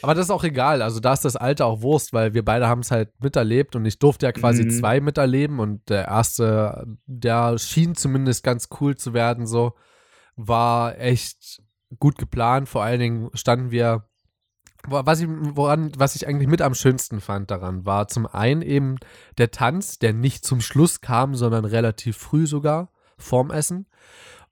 [0.03, 0.81] Aber das ist auch egal.
[0.83, 3.83] Also da ist das Alter auch Wurst, weil wir beide haben es halt miterlebt und
[3.85, 4.69] ich durfte ja quasi Mhm.
[4.69, 9.73] zwei miterleben und der erste, der schien zumindest ganz cool zu werden, so
[10.35, 11.61] war echt
[11.97, 12.69] gut geplant.
[12.69, 14.05] Vor allen Dingen standen wir,
[14.87, 18.97] was ich, woran, was ich eigentlich mit am schönsten fand daran, war zum einen eben
[19.39, 23.87] der Tanz, der nicht zum Schluss kam, sondern relativ früh sogar vorm Essen.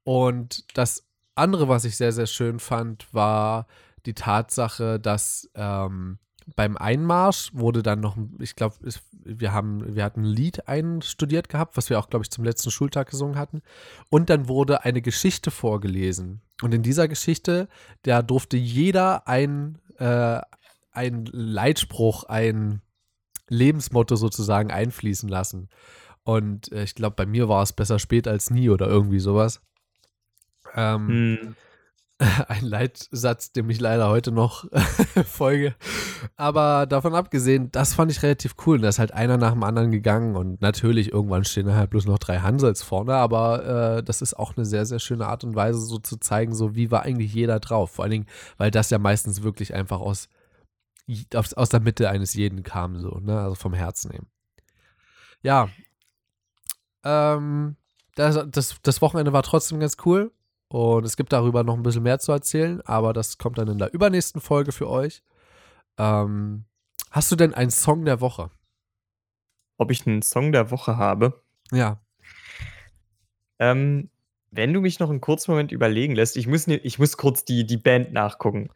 [0.04, 1.06] Und das
[1.36, 3.68] andere, was ich sehr, sehr schön fand, war
[4.06, 6.20] die Tatsache, dass ähm,
[6.56, 8.76] beim Einmarsch wurde dann noch, ich glaube,
[9.24, 12.72] wir haben, wir hatten ein Lied einstudiert gehabt, was wir auch, glaube ich, zum letzten
[12.72, 13.62] Schultag gesungen hatten.
[14.10, 16.42] Und dann wurde eine Geschichte vorgelesen.
[16.62, 17.68] Und in dieser Geschichte,
[18.04, 20.42] da durfte jeder ein, äh,
[20.92, 22.82] ein Leitspruch, ein
[23.50, 25.70] Lebensmotto sozusagen einfließen lassen.
[26.24, 29.62] Und äh, ich glaube, bei mir war es besser spät als nie oder irgendwie sowas.
[30.76, 31.55] Ähm, Hm,
[32.47, 34.65] ein Leitsatz, dem ich leider heute noch
[35.26, 35.76] folge.
[36.36, 38.78] Aber davon abgesehen, das fand ich relativ cool.
[38.78, 41.89] Und da ist halt einer nach dem anderen gegangen und natürlich irgendwann stehen da halt
[41.89, 45.43] bloß noch drei Hansels vorne, aber äh, das ist auch eine sehr, sehr schöne Art
[45.43, 47.91] und Weise, so zu zeigen, so wie war eigentlich jeder drauf.
[47.91, 50.30] Vor allen Dingen, weil das ja meistens wirklich einfach aus,
[51.34, 53.39] aus, aus der Mitte eines jeden kam, so, ne?
[53.39, 54.28] Also vom Herzen eben.
[55.41, 55.69] Ja.
[57.03, 57.76] Ähm,
[58.15, 60.32] das, das, das Wochenende war trotzdem ganz cool.
[60.74, 63.78] Und es gibt darüber noch ein bisschen mehr zu erzählen, aber das kommt dann in
[63.78, 65.21] der übernächsten Folge für euch.
[65.99, 66.65] Ähm,
[67.11, 68.49] hast du denn einen Song der Woche?
[69.78, 71.43] Ob ich einen Song der Woche habe?
[71.71, 72.01] Ja.
[73.59, 74.09] Ähm,
[74.56, 77.66] wenn du mich noch einen kurzen Moment überlegen lässt, ich muss, ich muss kurz die,
[77.66, 78.70] die Band nachgucken.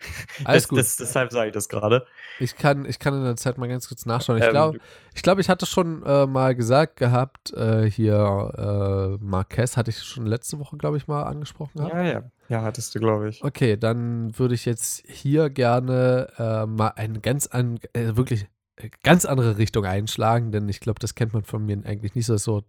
[0.43, 0.79] Alles das, gut.
[0.79, 2.05] Das, deshalb sage ich das gerade.
[2.39, 4.39] Ich kann, ich kann in der Zeit mal ganz kurz nachschauen.
[4.39, 4.79] Ich Ähm, glaube,
[5.13, 10.03] ich, glaub, ich hatte schon äh, mal gesagt gehabt, äh, hier äh, Marquez hatte ich
[10.03, 11.93] schon letzte Woche, glaube ich, mal angesprochen gehabt.
[11.93, 12.23] Ja, ja.
[12.49, 13.43] Ja, hattest du, glaube ich.
[13.43, 18.47] Okay, dann würde ich jetzt hier gerne äh, mal eine ganz an, äh, wirklich
[18.77, 22.25] äh, ganz andere Richtung einschlagen, denn ich glaube, das kennt man von mir eigentlich nicht
[22.25, 22.37] so.
[22.37, 22.63] So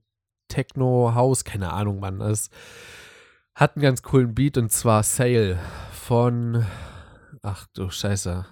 [0.48, 2.20] Techno House, keine Ahnung, Mann.
[2.20, 2.50] Es
[3.54, 5.58] hat einen ganz coolen Beat und zwar Sail
[5.92, 6.64] von
[7.42, 8.46] ach du Scheiße.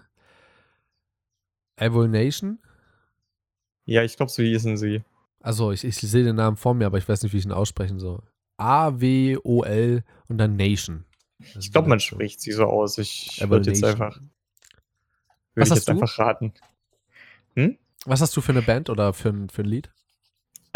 [1.76, 2.58] Evil Nation?
[3.84, 5.02] Ja, ich glaube, so hießen sie.
[5.40, 7.52] Also, ich, ich sehe den Namen vor mir, aber ich weiß nicht, wie ich ihn
[7.52, 8.22] aussprechen soll.
[8.56, 11.04] A-W-O-L und dann Nation.
[11.54, 12.98] Das Ich glaube, man so- spricht sie so aus.
[12.98, 14.16] Ich würde jetzt einfach.
[14.16, 14.22] Was
[15.54, 15.92] Würde ich hast jetzt du?
[15.92, 16.54] einfach raten.
[18.06, 19.90] Was hast du für eine Band oder für ein, für ein Lied?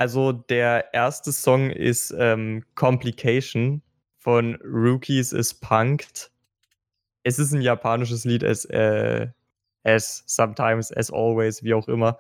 [0.01, 3.83] Also, der erste Song ist ähm, Complication
[4.17, 6.31] von Rookies is Punked.
[7.23, 9.29] Es ist ein japanisches Lied, as, äh,
[9.85, 12.19] as sometimes, as always, wie auch immer.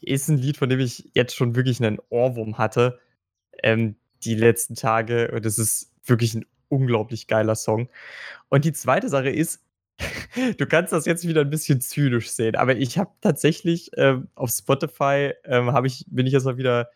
[0.00, 2.98] Ist ein Lied, von dem ich jetzt schon wirklich einen Ohrwurm hatte.
[3.62, 3.94] Ähm,
[4.24, 5.30] die letzten Tage.
[5.30, 7.88] Und es ist wirklich ein unglaublich geiler Song.
[8.48, 9.64] Und die zweite Sache ist,
[10.58, 14.50] du kannst das jetzt wieder ein bisschen zynisch sehen, aber ich habe tatsächlich ähm, auf
[14.50, 16.90] Spotify ähm, hab ich, bin ich jetzt mal wieder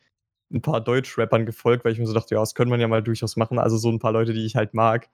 [0.52, 3.02] ein paar Deutsch-Rappern gefolgt, weil ich mir so dachte, ja, das könnte man ja mal
[3.02, 3.58] durchaus machen.
[3.58, 5.08] Also so ein paar Leute, die ich halt mag.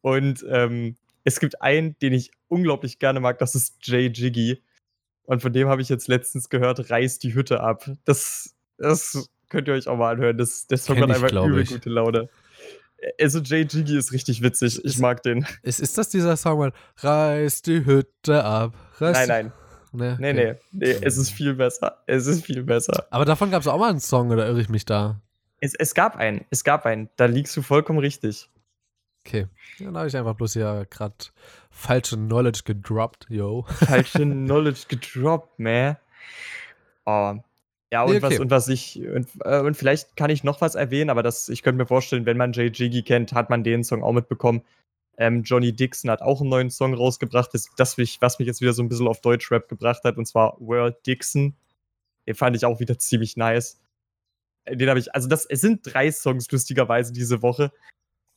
[0.00, 4.62] Und ähm, es gibt einen, den ich unglaublich gerne mag, das ist Jay Jiggy.
[5.24, 7.90] Und von dem habe ich jetzt letztens gehört, reiß die Hütte ab.
[8.04, 10.36] Das, das könnt ihr euch auch mal anhören.
[10.36, 11.70] Das, das ich, einfach übel ich.
[11.70, 12.28] gute Laune.
[13.20, 14.78] Also Jay Jiggy ist richtig witzig.
[14.78, 15.46] Ich Ist- mag den.
[15.62, 18.74] Ist, ist das dieser Song, reiß die Hütte ab?
[18.98, 19.52] Reiß Nein, nein.
[19.96, 20.58] Nee, Nee, okay.
[20.72, 20.98] nee, nee.
[21.02, 22.02] Es ist viel besser.
[22.06, 23.06] Es ist viel besser.
[23.10, 25.20] Aber davon gab es auch mal einen Song, oder irre ich mich da?
[25.60, 26.44] Es, es gab einen.
[26.50, 27.08] Es gab einen.
[27.16, 28.48] Da liegst du vollkommen richtig.
[29.26, 29.46] Okay.
[29.78, 31.14] Dann habe ich einfach bloß hier gerade
[31.70, 33.64] falsche Knowledge gedroppt, yo.
[33.68, 35.96] falsche Knowledge gedroppt, man.
[37.06, 37.34] Oh.
[37.94, 38.22] Ja, und, Nee, okay.
[38.22, 41.48] was, und was ich, und, äh, und vielleicht kann ich noch was erwähnen, aber das,
[41.48, 44.62] ich könnte mir vorstellen, wenn man Jay Jiggy kennt, hat man den Song auch mitbekommen.
[45.16, 48.60] Ähm, Johnny Dixon hat auch einen neuen Song rausgebracht, das, das mich, was mich jetzt
[48.60, 51.54] wieder so ein bisschen auf Deutschrap gebracht hat, und zwar World Dixon.
[52.26, 53.80] Den fand ich auch wieder ziemlich nice.
[54.64, 57.70] Äh, Den habe ich, also das, es sind drei Songs lustigerweise diese Woche,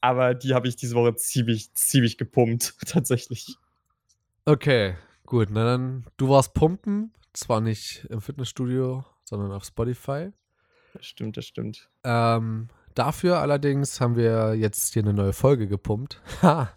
[0.02, 3.56] aber die habe ich diese Woche ziemlich, ziemlich gepumpt, tatsächlich.
[4.46, 4.94] Okay,
[5.26, 5.48] gut.
[5.50, 7.12] Na dann, du warst pumpen.
[7.34, 10.32] Zwar nicht im Fitnessstudio, sondern auf Spotify.
[10.94, 11.90] Das stimmt, das stimmt.
[12.04, 16.22] Ähm, dafür allerdings haben wir jetzt hier eine neue Folge gepumpt.
[16.42, 16.70] Ha!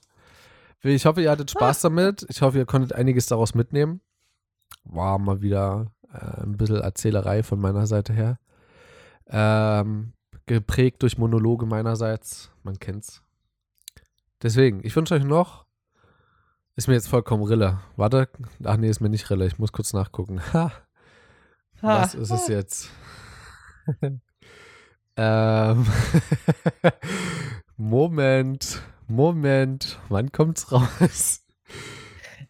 [0.82, 2.24] Ich hoffe, ihr hattet Spaß damit.
[2.30, 4.00] Ich hoffe, ihr konntet einiges daraus mitnehmen.
[4.84, 8.38] War mal wieder äh, ein bisschen Erzählerei von meiner Seite her.
[9.26, 10.14] Ähm,
[10.46, 12.50] geprägt durch Monologe meinerseits.
[12.62, 13.22] Man kennt's.
[14.42, 15.66] Deswegen, ich wünsche euch noch.
[16.76, 17.80] Ist mir jetzt vollkommen Rille.
[17.96, 18.30] Warte.
[18.64, 19.46] Ach nee, ist mir nicht Rille.
[19.46, 20.40] Ich muss kurz nachgucken.
[20.54, 20.72] Ha.
[21.82, 22.90] Was ist es jetzt?
[25.16, 25.86] ähm.
[27.76, 28.82] Moment.
[29.08, 29.98] Moment.
[30.08, 31.44] Wann kommt's raus?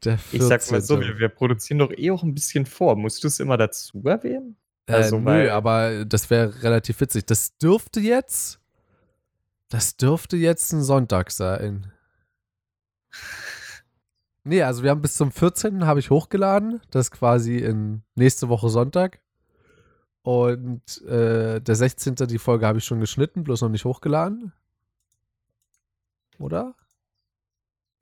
[0.05, 0.41] Der 14.
[0.41, 2.97] Ich sag mal so, wir, wir produzieren doch eh auch ein bisschen vor.
[2.97, 4.57] Musst du es immer dazu erwähnen?
[4.87, 7.26] also, äh, nö, weil- aber das wäre relativ witzig.
[7.26, 8.61] Das dürfte jetzt.
[9.68, 11.93] Das dürfte jetzt ein Sonntag sein.
[14.45, 15.86] Nee, also wir haben bis zum 14.
[15.86, 16.80] habe ich hochgeladen.
[16.91, 19.20] Das ist quasi in nächste Woche Sonntag.
[20.22, 22.14] Und äh, der 16.
[22.14, 24.53] die Folge habe ich schon geschnitten, bloß noch nicht hochgeladen.
[26.38, 26.74] Oder?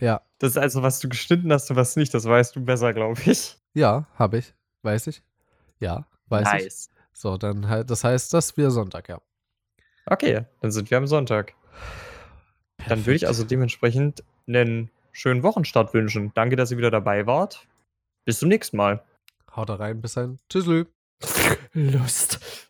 [0.01, 2.93] Ja, Das ist also, was du geschnitten hast und was nicht, das weißt du besser,
[2.95, 3.57] glaube ich.
[3.75, 4.55] ja, habe ich.
[4.83, 5.23] Weiß ich.
[5.81, 6.89] Ja, weiß ich.
[7.13, 9.21] So, dann halt, das heißt, das wieder Sonntag, ja.
[10.07, 11.55] Okay, dann sind wir am Sonntag.
[12.87, 16.33] Dann würde ich also dementsprechend einen schönen Wochenstart wünschen.
[16.35, 17.67] Danke, dass ihr wieder dabei wart.
[18.25, 19.05] Bis zum nächsten Mal.
[19.55, 20.39] Haut da rein, bis dann.
[20.49, 20.67] Tschüss.
[21.73, 22.68] Lust.